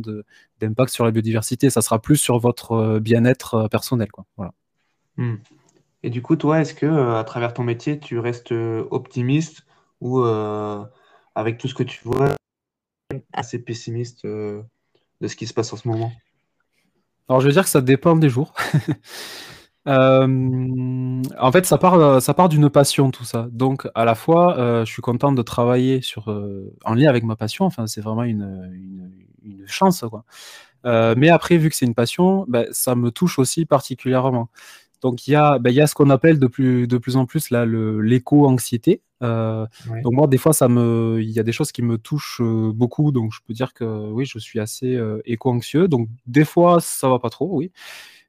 d'impact 0.60 0.92
sur 0.92 1.06
la 1.06 1.12
biodiversité. 1.12 1.70
Ça 1.70 1.82
sera 1.82 2.00
plus 2.00 2.18
sur 2.18 2.38
votre 2.40 3.00
bien-être 3.00 3.70
personnel. 3.70 4.10
Voilà. 4.36 4.52
Hmm. 5.16 5.36
Et 6.06 6.12
du 6.12 6.22
coup, 6.22 6.36
toi, 6.36 6.62
est-ce 6.62 6.76
que 6.76 6.86
euh, 6.86 7.18
à 7.18 7.24
travers 7.24 7.52
ton 7.52 7.64
métier, 7.64 8.00
tu 8.00 8.20
restes 8.20 8.52
euh, 8.52 8.86
optimiste 8.92 9.66
ou 10.02 10.20
euh, 10.20 10.84
avec 11.34 11.58
tout 11.58 11.68
ce 11.68 11.74
que 11.74 11.82
tu 11.82 12.00
vois, 12.04 12.36
assez 13.34 13.58
pessimiste 13.58 14.24
de 14.24 14.64
ce 15.28 15.36
qui 15.36 15.48
se 15.48 15.54
passe 15.56 15.74
en 15.74 15.78
ce 15.78 15.88
moment? 15.88 16.12
Alors, 17.28 17.42
je 17.42 17.48
veux 17.48 17.54
dire 17.54 17.64
que 17.64 17.70
ça 17.70 17.82
dépend 17.82 18.16
des 18.16 18.30
jours. 18.30 18.54
en 19.88 21.52
fait, 21.52 21.66
ça 21.66 21.80
part, 21.80 22.22
ça 22.22 22.36
part 22.36 22.50
d'une 22.50 22.70
passion, 22.70 23.10
tout 23.10 23.26
ça. 23.26 23.48
Donc, 23.52 23.88
à 23.96 24.06
la 24.06 24.14
fois, 24.14 24.84
je 24.86 24.92
suis 24.92 25.02
content 25.02 25.32
de 25.32 25.42
travailler 25.42 26.04
sur, 26.04 26.28
en 26.84 26.94
lien 26.94 27.10
avec 27.10 27.24
ma 27.24 27.36
passion. 27.36 27.66
Enfin, 27.66 27.88
c'est 27.88 28.02
vraiment 28.02 28.24
une, 28.24 29.12
chance, 29.66 30.06
quoi. 30.08 30.24
mais 31.16 31.30
après, 31.30 31.58
vu 31.58 31.72
que 31.72 31.76
c'est 31.76 31.88
une 31.88 31.96
passion, 31.96 32.46
ben, 32.48 32.68
ça 32.70 32.94
me 32.94 33.10
touche 33.10 33.40
aussi 33.40 33.66
particulièrement. 33.66 34.52
Donc 35.06 35.28
il 35.28 35.34
y 35.34 35.36
a, 35.36 35.60
ben, 35.60 35.70
il 35.70 35.76
y 35.76 35.82
a 35.82 35.86
ce 35.86 35.94
qu'on 35.94 36.10
appelle 36.10 36.40
de 36.40 36.48
plus, 36.48 36.88
de 36.88 36.98
plus 36.98 37.16
en 37.16 37.28
plus 37.28 37.52
là 37.52 37.64
l'éco-anxiété. 37.64 39.04
Euh, 39.22 39.68
donc 40.04 40.14
moi 40.14 40.26
des 40.26 40.40
fois 40.40 40.52
ça 40.52 40.68
me, 40.68 41.20
il 41.22 41.30
y 41.30 41.40
a 41.40 41.44
des 41.44 41.52
choses 41.52 41.72
qui 41.72 41.84
me 41.84 42.00
touchent 42.00 42.42
euh, 42.42 42.72
beaucoup, 42.74 43.12
donc 43.12 43.32
je 43.32 43.40
peux 43.46 43.54
dire 43.54 43.76
que 43.76 43.86
oui 43.86 44.26
je 44.26 44.40
suis 44.40 44.60
assez 44.60 44.96
euh, 44.96 45.22
éco-anxieux. 45.26 45.88
Donc 45.88 46.10
des 46.26 46.44
fois 46.44 46.80
ça 46.82 47.08
va 47.08 47.20
pas 47.20 47.30
trop, 47.30 47.56
oui. 47.56 47.72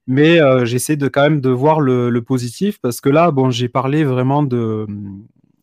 Mais 0.07 0.39
j'essaie 0.67 0.97
de 0.97 1.09
quand 1.09 1.23
même 1.23 1.41
de 1.41 1.49
voir 1.49 1.81
le, 1.81 2.21
positif 2.21 2.79
parce 2.79 3.01
que 3.01 3.09
là 3.09 3.31
bon 3.31 3.49
j'ai 3.49 3.71
parlé 3.71 4.05
vraiment 4.05 4.43
de 4.43 4.87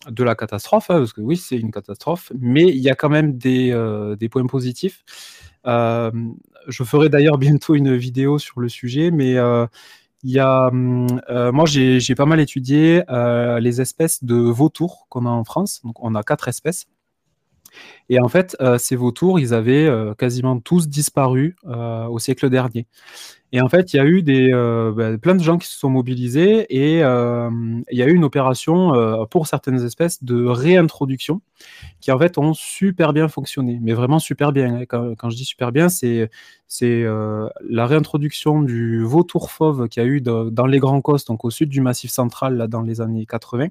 de 0.10 0.24
la 0.24 0.34
catastrophe 0.34 0.90
hein, 0.90 0.98
parce 0.98 1.14
que 1.14 1.22
oui 1.22 1.38
c'est 1.38 1.58
une 1.58 1.72
catastrophe, 1.72 2.32
mais 2.40 2.64
il 2.64 2.82
y 2.82 2.90
a 2.90 2.96
quand 2.96 3.10
même 3.10 3.38
des, 3.38 3.70
des 4.20 4.30
points 4.30 4.48
positifs. 4.48 5.04
je 5.64 6.84
ferai 6.84 7.10
d'ailleurs 7.10 7.38
bientôt 7.38 7.76
une 7.76 7.96
vidéo 7.96 8.40
sur 8.40 8.60
le 8.60 8.68
sujet, 8.68 9.12
mais 9.12 9.38
il 10.24 10.32
y 10.32 10.40
a, 10.40 10.68
hum, 10.68 11.22
euh, 11.30 11.52
moi, 11.52 11.66
j'ai 11.66 12.16
pas 12.16 12.26
mal 12.26 12.40
étudié 12.40 13.04
euh, 13.10 13.60
les 13.60 13.82
espèces 13.82 14.24
de 14.24 14.36
vautours 14.36 15.06
qu'on 15.10 15.26
a 15.26 15.30
en 15.30 15.44
France. 15.44 15.82
Donc, 15.84 16.02
on 16.04 16.16
a 16.16 16.24
quatre 16.24 16.48
espèces. 16.48 16.88
Et 18.10 18.20
en 18.22 18.30
fait, 18.30 18.56
euh, 18.62 18.78
ces 18.78 18.96
vautours, 18.96 19.40
ils 19.40 19.54
avaient 19.54 19.90
quasiment 20.18 20.60
tous 20.60 20.88
disparu 20.88 21.56
au 21.66 22.20
siècle 22.20 22.50
dernier. 22.50 22.88
Et 23.56 23.62
en 23.62 23.70
fait, 23.70 23.94
il 23.94 23.98
y 23.98 24.00
a 24.00 24.06
eu 24.06 24.24
des, 24.24 24.50
ben, 24.52 25.20
plein 25.20 25.36
de 25.36 25.44
gens 25.44 25.60
qui 25.60 25.68
se 25.68 25.78
sont 25.78 25.90
mobilisés 25.90 26.66
et 26.70 27.02
il 27.02 27.98
y 27.98 28.02
a 28.02 28.08
eu 28.08 28.14
une 28.14 28.24
opération 28.24 28.92
pour 29.30 29.46
certaines 29.46 29.86
espèces 29.86 30.24
de 30.24 30.44
réintroduction 30.44 31.42
qui 32.02 32.12
en 32.12 32.18
fait 32.18 32.40
ont 32.40 32.56
super 32.56 33.14
bien 33.14 33.28
fonctionné, 33.28 33.80
mais 33.80 33.94
vraiment 33.94 34.18
super 34.18 34.54
bien. 34.54 34.82
Hein. 34.82 34.86
Quand, 34.88 35.30
je 35.30 35.36
dis 35.36 35.46
super 35.46 35.72
bien, 35.72 35.88
c'est 35.88 36.32
c'est 36.68 37.06
la 37.70 37.86
réintroduction 37.86 38.64
du 38.64 39.04
vautour 39.04 39.52
fauve 39.52 39.88
qu'il 39.88 40.02
y 40.02 40.06
a 40.06 40.10
eu 40.10 40.20
dans 40.20 40.66
les 40.66 40.80
Grands 40.80 41.02
Costes, 41.02 41.28
donc 41.28 41.46
au 41.46 41.52
sud 41.52 41.70
du 41.70 41.80
Massif 41.80 42.10
central, 42.10 42.58
là, 42.58 42.68
dans 42.68 42.82
les 42.82 43.02
années 43.02 43.28
80. 43.28 43.68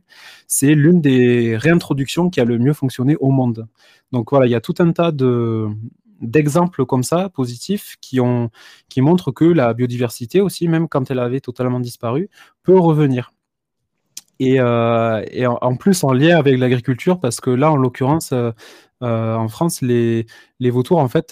C'est 0.46 0.76
l'une 0.76 1.00
des 1.00 1.56
réintroductions 1.56 2.30
qui 2.30 2.40
a 2.40 2.44
le 2.44 2.58
mieux 2.58 2.72
fonctionné 2.72 3.16
au 3.16 3.32
monde. 3.32 3.66
Donc 4.12 4.30
voilà, 4.30 4.46
il 4.46 4.50
y 4.50 4.54
a 4.54 4.60
tout 4.60 4.74
un 4.78 4.92
tas 4.92 5.10
de, 5.10 5.66
d'exemples 6.22 6.86
comme 6.86 7.02
ça, 7.02 7.28
positifs, 7.28 7.96
qui, 8.00 8.20
ont, 8.20 8.50
qui 8.88 9.00
montrent 9.02 9.32
que 9.32 9.44
la 9.44 9.74
biodiversité 9.74 10.40
aussi, 10.40 10.68
même 10.68 10.88
quand 10.88 11.10
elle 11.10 11.18
avait 11.18 11.40
totalement 11.40 11.80
disparu, 11.80 12.30
peut 12.62 12.78
revenir. 12.78 13.32
Et, 14.42 14.58
euh, 14.58 15.22
en, 15.60 15.76
plus 15.76 16.02
en 16.02 16.12
lien 16.12 16.36
avec 16.36 16.58
l'agriculture, 16.58 17.20
parce 17.20 17.40
que 17.40 17.50
là, 17.50 17.70
en 17.70 17.76
l'occurrence, 17.76 18.32
euh, 18.32 18.50
euh, 19.04 19.36
en 19.36 19.46
France, 19.46 19.82
les, 19.82 20.26
les 20.58 20.70
vautours 20.70 20.98
en 20.98 21.08
fait 21.08 21.30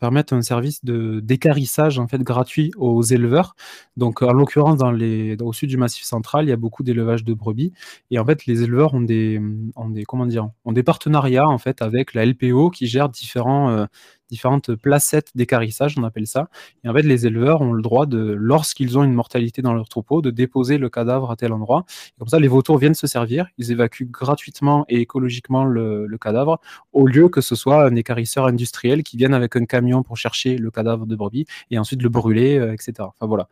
permettent 0.00 0.32
un 0.32 0.42
service 0.42 0.84
de 0.84 1.20
d'écarissage 1.20 1.98
en 1.98 2.06
fait 2.08 2.22
gratuit 2.22 2.70
aux 2.76 3.02
éleveurs. 3.02 3.54
Donc, 3.96 4.22
en 4.22 4.32
l'occurrence, 4.32 4.76
dans 4.76 4.92
les 4.92 5.36
au 5.40 5.52
sud 5.52 5.70
du 5.70 5.76
Massif 5.76 6.04
central, 6.04 6.46
il 6.46 6.50
y 6.50 6.52
a 6.52 6.56
beaucoup 6.56 6.82
d'élevage 6.84 7.24
de 7.24 7.34
brebis 7.34 7.72
et 8.10 8.18
en 8.18 8.24
fait, 8.24 8.46
les 8.46 8.62
éleveurs 8.62 8.94
ont 8.94 9.00
des 9.00 9.40
ont 9.76 9.88
des 9.88 10.04
comment 10.04 10.26
dire 10.26 10.48
ont 10.64 10.72
des 10.72 10.82
partenariats 10.84 11.48
en 11.48 11.58
fait 11.58 11.82
avec 11.82 12.14
la 12.14 12.24
LPO 12.26 12.70
qui 12.70 12.86
gère 12.86 13.08
différents 13.08 13.86
différentes 14.32 14.74
placettes 14.74 15.30
d'écarissage, 15.34 15.94
on 15.98 16.04
appelle 16.04 16.26
ça. 16.26 16.48
Et 16.84 16.88
en 16.88 16.94
fait, 16.94 17.02
les 17.02 17.26
éleveurs 17.26 17.60
ont 17.60 17.74
le 17.74 17.82
droit 17.82 18.06
de, 18.06 18.32
lorsqu'ils 18.32 18.98
ont 18.98 19.04
une 19.04 19.12
mortalité 19.12 19.60
dans 19.60 19.74
leur 19.74 19.90
troupeau, 19.90 20.22
de 20.22 20.30
déposer 20.30 20.78
le 20.78 20.88
cadavre 20.88 21.30
à 21.30 21.36
tel 21.36 21.52
endroit. 21.52 21.84
comme 22.18 22.28
ça, 22.28 22.40
les 22.40 22.48
vautours 22.48 22.78
viennent 22.78 22.94
se 22.94 23.06
servir, 23.06 23.46
ils 23.58 23.70
évacuent 23.72 24.10
gratuitement 24.10 24.86
et 24.88 25.00
écologiquement 25.00 25.64
le, 25.64 26.08
cadavre, 26.18 26.60
au 26.92 27.06
lieu 27.06 27.28
que 27.28 27.42
ce 27.42 27.54
soit 27.54 27.84
un 27.84 27.94
écarisseur 27.94 28.46
industriel 28.46 29.02
qui 29.02 29.18
vienne 29.18 29.34
avec 29.34 29.54
un 29.54 29.66
camion 29.66 30.02
pour 30.02 30.16
chercher 30.16 30.56
le 30.56 30.70
cadavre 30.70 31.04
de 31.04 31.14
brebis 31.14 31.44
et 31.70 31.78
ensuite 31.78 32.02
le 32.02 32.08
brûler, 32.08 32.58
euh, 32.58 32.72
etc. 32.72 32.94
Enfin 33.00 33.26
voilà. 33.26 33.48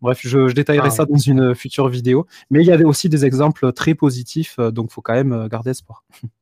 Bref, 0.00 0.20
je, 0.22 0.50
détaillerai 0.52 0.88
ah. 0.88 0.96
ça 0.98 1.04
dans 1.04 1.18
une 1.18 1.54
future 1.54 1.88
vidéo. 1.88 2.26
Mais 2.50 2.62
il 2.62 2.66
y 2.66 2.72
avait 2.72 2.84
aussi 2.84 3.08
des 3.10 3.24
exemples 3.26 3.72
très 3.72 3.94
positifs, 3.94 4.56
euh, 4.58 4.70
donc 4.70 4.88
il 4.90 4.94
faut 4.94 5.02
quand 5.02 5.14
même 5.14 5.32
euh, 5.32 5.48
garder 5.48 5.70
espoir. 5.70 6.04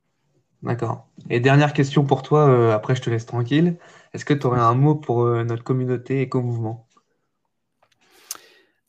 D'accord. 0.63 1.09
Et 1.31 1.41
dernière 1.41 1.73
question 1.73 2.05
pour 2.05 2.23
toi, 2.23 2.49
euh, 2.49 2.75
après 2.75 2.95
je 2.95 3.01
te 3.01 3.09
laisse 3.09 3.25
tranquille. 3.25 3.77
Est-ce 4.13 4.25
que 4.25 4.35
tu 4.35 4.47
aurais 4.47 4.61
un 4.61 4.75
mot 4.75 4.95
pour 4.95 5.23
euh, 5.23 5.43
notre 5.45 5.65
communauté 5.65 6.21
éco-mouvement 6.21 6.87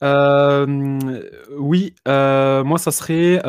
oui, 0.04 1.94
moi 2.06 2.78
ça 2.80 2.92
serait, 2.92 3.40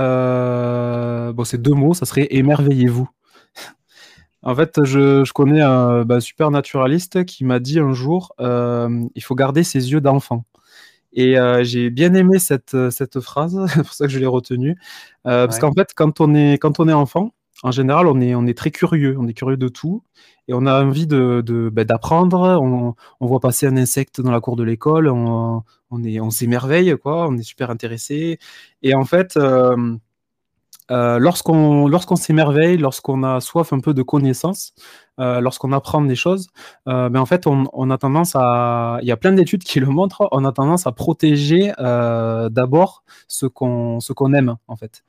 bon 1.33 1.45
c'est 1.45 1.63
deux 1.63 1.73
mots, 1.73 1.95
ça 1.95 2.05
serait 2.05 2.29
émerveillez-vous. 2.31 3.09
En 4.45 4.57
fait, 4.57 4.85
je, 4.85 5.33
connais 5.33 5.63
un 5.63 6.05
bah, 6.05 6.21
super 6.21 6.51
naturaliste 6.51 7.25
qui 7.25 7.45
m'a 7.45 7.61
dit 7.61 7.79
un 7.79 7.93
jour, 7.95 8.35
il 8.39 9.23
faut 9.23 9.35
garder 9.35 9.63
ses 9.65 9.93
yeux 9.93 10.03
d'enfant. 10.03 10.45
Et 11.15 11.37
j'ai 11.63 11.89
bien 11.89 12.13
aimé 12.13 12.39
cette, 12.39 12.77
cette 12.91 13.21
phrase, 13.21 13.59
c'est 13.69 13.83
pour 13.83 13.95
ça 13.95 14.07
que 14.07 14.13
je 14.13 14.19
l'ai 14.19 14.27
retenue. 14.27 14.77
Parce 15.25 15.59
qu'en 15.59 15.73
fait, 15.73 15.93
quand 15.95 16.21
on, 16.21 16.35
est, 16.35 16.59
quand 16.59 16.81
on 16.81 16.89
est 16.89 16.93
enfant, 16.93 17.33
en 17.63 17.71
général, 17.71 18.07
on 18.07 18.21
est, 18.47 18.55
très 18.57 18.71
curieux, 18.71 19.17
on 19.19 19.29
est 19.29 19.35
curieux 19.35 19.57
de 19.57 19.69
tout, 19.69 20.03
et 20.49 20.55
on 20.55 20.67
a 20.67 20.83
envie 20.83 21.07
de, 21.07 21.71
bah, 21.73 21.85
d'apprendre. 21.85 22.61
On, 22.61 23.27
voit 23.27 23.41
passer 23.41 23.67
un 23.67 23.77
insecte 23.77 24.21
dans 24.21 24.33
la 24.33 24.41
cour 24.41 24.57
de 24.57 24.65
l'école, 24.65 25.09
on, 25.09 25.63
s'émerveille, 26.31 26.97
quoi, 27.03 27.29
on 27.29 27.37
est 27.39 27.43
super 27.43 27.71
intéressé. 27.71 28.39
Et 28.83 28.95
en 28.95 29.05
fait, 29.05 29.39
euh, 30.91 31.19
lorsqu'on 31.19 31.87
lorsqu'on 31.89 32.17
s'émerveille, 32.17 32.77
lorsqu'on 32.77 33.23
a 33.23 33.41
soif 33.41 33.73
un 33.73 33.81
peu 33.81 33.95
de 33.95 34.03
connaissances, 34.03 34.75
euh, 35.21 35.41
lorsqu'on 35.41 35.73
apprend 35.73 36.03
des 36.03 36.17
choses, 36.17 36.49
euh, 36.89 37.09
ben 37.09 37.21
en 37.21 37.27
fait, 37.27 37.47
on, 37.47 37.65
on, 37.73 37.91
a 37.91 37.99
tendance 37.99 38.33
à, 38.35 38.99
il 39.03 39.09
y 39.09 39.13
a 39.13 39.17
plein 39.17 39.33
d'études 39.33 39.63
qui 39.63 39.81
le 39.81 39.87
montrent, 39.87 40.29
on 40.33 40.45
a 40.45 40.53
tendance 40.53 40.87
à 40.87 40.93
protéger 40.93 41.73
d'abord 41.79 43.05
ce 43.29 43.47
qu'on 43.47 44.01
ce 44.01 44.13
qu'on 44.13 44.35
aime 44.35 44.57
en 44.69 44.77
fait. 44.77 45.05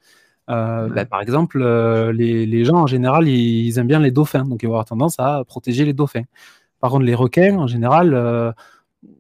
Ben, 0.48 1.06
par 1.06 1.22
exemple, 1.22 1.64
les, 2.12 2.46
les, 2.46 2.66
gens 2.66 2.78
en 2.78 2.88
général, 2.88 3.28
ils, 3.28 3.68
ils, 3.68 3.80
aiment 3.80 3.88
bien 3.88 4.00
les 4.00 4.12
dauphins, 4.12 4.44
donc 4.44 4.64
ils 4.64 4.68
vont 4.68 4.74
avoir 4.74 4.86
tendance 4.86 5.16
à 5.20 5.44
protéger 5.46 5.86
les 5.86 5.94
dauphins. 5.94 6.24
Par 6.80 6.92
contre, 6.92 7.06
les 7.06 7.16
requins, 7.16 7.58
en 7.58 7.68
général, 7.68 8.54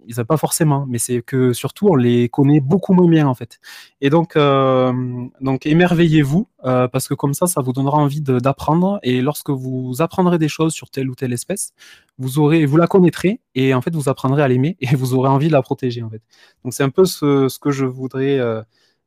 ils 0.07 0.15
n'ont 0.17 0.25
pas 0.25 0.37
forcément, 0.37 0.85
mais 0.87 0.97
c'est 0.97 1.21
que 1.21 1.53
surtout 1.53 1.87
on 1.89 1.95
les 1.95 2.29
connaît 2.29 2.59
beaucoup 2.59 2.93
moins 2.93 3.07
bien 3.07 3.27
en 3.27 3.33
fait. 3.33 3.59
Et 4.01 4.09
donc, 4.09 4.35
euh, 4.35 4.93
donc 5.41 5.65
émerveillez-vous 5.65 6.47
euh, 6.65 6.87
parce 6.87 7.07
que 7.07 7.13
comme 7.13 7.33
ça, 7.33 7.47
ça 7.47 7.61
vous 7.61 7.73
donnera 7.73 7.97
envie 7.97 8.21
d'apprendre. 8.21 8.99
Et 9.03 9.21
lorsque 9.21 9.49
vous 9.49 9.95
apprendrez 9.99 10.37
des 10.37 10.47
choses 10.47 10.73
sur 10.73 10.89
telle 10.89 11.09
ou 11.09 11.15
telle 11.15 11.33
espèce, 11.33 11.73
vous 12.17 12.39
aurez, 12.39 12.65
vous 12.65 12.77
la 12.77 12.87
connaîtrez 12.87 13.41
et 13.55 13.73
en 13.73 13.81
fait 13.81 13.95
vous 13.95 14.09
apprendrez 14.09 14.43
à 14.43 14.47
l'aimer 14.47 14.77
et 14.79 14.87
vous 14.95 15.13
aurez 15.13 15.29
envie 15.29 15.47
de 15.47 15.53
la 15.53 15.61
protéger 15.61 16.03
en 16.03 16.09
fait. 16.09 16.21
Donc 16.63 16.73
c'est 16.73 16.83
un 16.83 16.89
peu 16.89 17.05
ce, 17.05 17.47
ce, 17.47 17.59
que 17.59 17.71
je 17.71 17.85
voudrais 17.85 18.39
euh, 18.39 18.61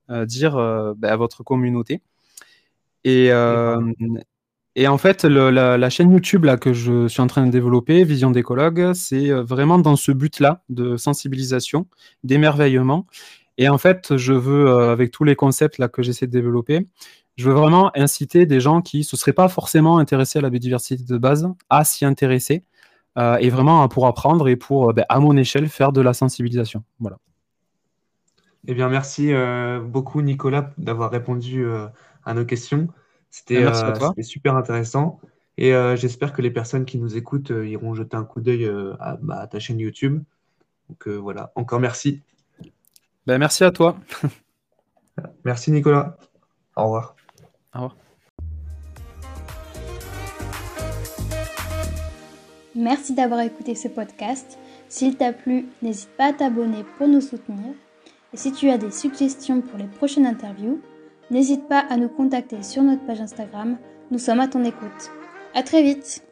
dire 0.08 0.54
ben, 0.96 1.10
à 1.10 1.16
votre 1.16 1.42
communauté. 1.42 2.02
Et, 3.04 3.30
et 4.78 4.88
en 4.88 4.98
fait, 4.98 5.24
la, 5.24 5.90
chaîne 5.90 6.12
YouTube 6.12 6.44
là, 6.44 6.58
que 6.58 6.74
je 6.74 7.08
suis 7.08 7.22
en 7.22 7.26
train 7.26 7.46
de 7.46 7.50
développer, 7.50 8.04
Vision 8.04 8.30
d'écologue, 8.30 8.92
c'est 8.92 9.30
euh, 9.30 9.42
vraiment 9.42 9.78
dans 9.78 9.96
ce 9.96 10.12
but-là 10.12 10.62
de 10.68 10.98
sensibilisation, 10.98 11.86
d'émerveillement. 12.24 13.06
Et 13.56 13.70
en 13.70 13.78
fait, 13.78 14.18
je 14.18 14.34
veux, 14.34 14.68
euh, 14.68 14.92
avec 14.92 15.12
tous 15.12 15.24
les 15.24 15.34
concepts 15.34 15.78
là, 15.78 15.88
que 15.88 16.02
j'essaie 16.02 16.26
de 16.26 16.32
développer, 16.32 16.86
je 17.36 17.48
veux 17.48 17.54
vraiment 17.54 17.90
inciter 17.96 18.44
des 18.44 18.60
gens 18.60 18.82
qui 18.82 18.98
ne 18.98 19.02
se 19.04 19.16
seraient 19.16 19.32
pas 19.32 19.48
forcément 19.48 19.96
intéressés 19.96 20.40
à 20.40 20.42
la 20.42 20.50
biodiversité 20.50 21.02
de 21.02 21.18
base 21.18 21.48
à 21.70 21.84
s'y 21.84 22.04
intéresser 22.04 22.62
euh, 23.16 23.38
et 23.38 23.48
vraiment 23.48 23.88
pour 23.88 24.06
apprendre 24.06 24.46
et 24.46 24.56
pour, 24.56 24.92
ben, 24.92 25.06
à 25.08 25.20
mon 25.20 25.38
échelle, 25.38 25.68
faire 25.68 25.92
de 25.92 26.02
la 26.02 26.12
sensibilisation. 26.12 26.84
Voilà. 27.00 27.16
Eh 28.66 28.74
bien, 28.74 28.88
merci 28.88 29.33
beaucoup, 29.85 30.22
Nicolas, 30.22 30.72
d'avoir 30.76 31.11
répondu 31.11 31.64
à 32.24 32.35
nos 32.35 32.44
questions. 32.44 32.88
Euh, 33.50 33.94
c'était 33.94 34.22
super 34.22 34.57
intéressant. 34.57 35.20
Et 35.59 35.74
euh, 35.74 35.96
j'espère 35.96 36.33
que 36.33 36.42
les 36.42 36.50
personnes 36.50 36.85
qui 36.85 36.98
nous 36.98 37.16
écoutent 37.16 37.50
euh, 37.50 37.66
iront 37.66 37.94
jeter 37.94 38.16
un 38.16 38.24
coup 38.24 38.40
d'œil 38.40 38.70
bah, 39.22 39.40
à, 39.40 39.46
ta 39.46 39.59
chaîne 39.59 39.79
YouTube. 39.79 40.22
Donc 40.88 41.09
voilà, 41.09 41.52
encore 41.55 41.81
merci. 41.81 42.22
Ben, 43.26 43.38
merci 43.38 43.64
à 43.64 43.70
toi. 43.70 43.96
merci 45.44 45.72
Nicolas. 45.72 46.16
Au 46.76 46.85
revoir. 46.85 47.16
Au 47.74 47.79
revoir. 47.79 47.96
Merci 52.74 53.14
d'avoir 53.14 53.40
écouté 53.40 53.74
ce 53.74 53.88
podcast. 53.88 54.59
S'il 54.88 55.16
t'a 55.16 55.33
plu, 55.33 55.66
n'hésite 55.83 56.11
pas 56.16 56.26
à 56.26 56.33
t'abonner 56.35 56.85
pour 56.98 57.09
nous 57.09 57.22
soutenir. 57.22 57.74
Et 58.37 58.38
si 58.38 58.53
tu 58.53 58.68
as 58.68 58.77
des 58.77 58.90
suggestions 58.90 59.62
pour 59.62 59.79
les 59.79 59.87
prochaines 59.87 60.27
interviews, 60.27 60.79
N'hésite 61.31 61.66
pas 61.66 61.81
à 61.81 61.96
nous 61.96 62.09
contacter 62.09 62.62
sur 62.62 62.83
notre 62.83 63.05
page 63.05 63.20
Instagram. 63.20 63.79
Nous 64.12 64.18
sommes 64.18 64.38
à 64.38 64.46
ton 64.46 64.62
écoute. 64.62 65.11
À 65.55 65.64
très 65.64 65.83
vite! 65.83 66.22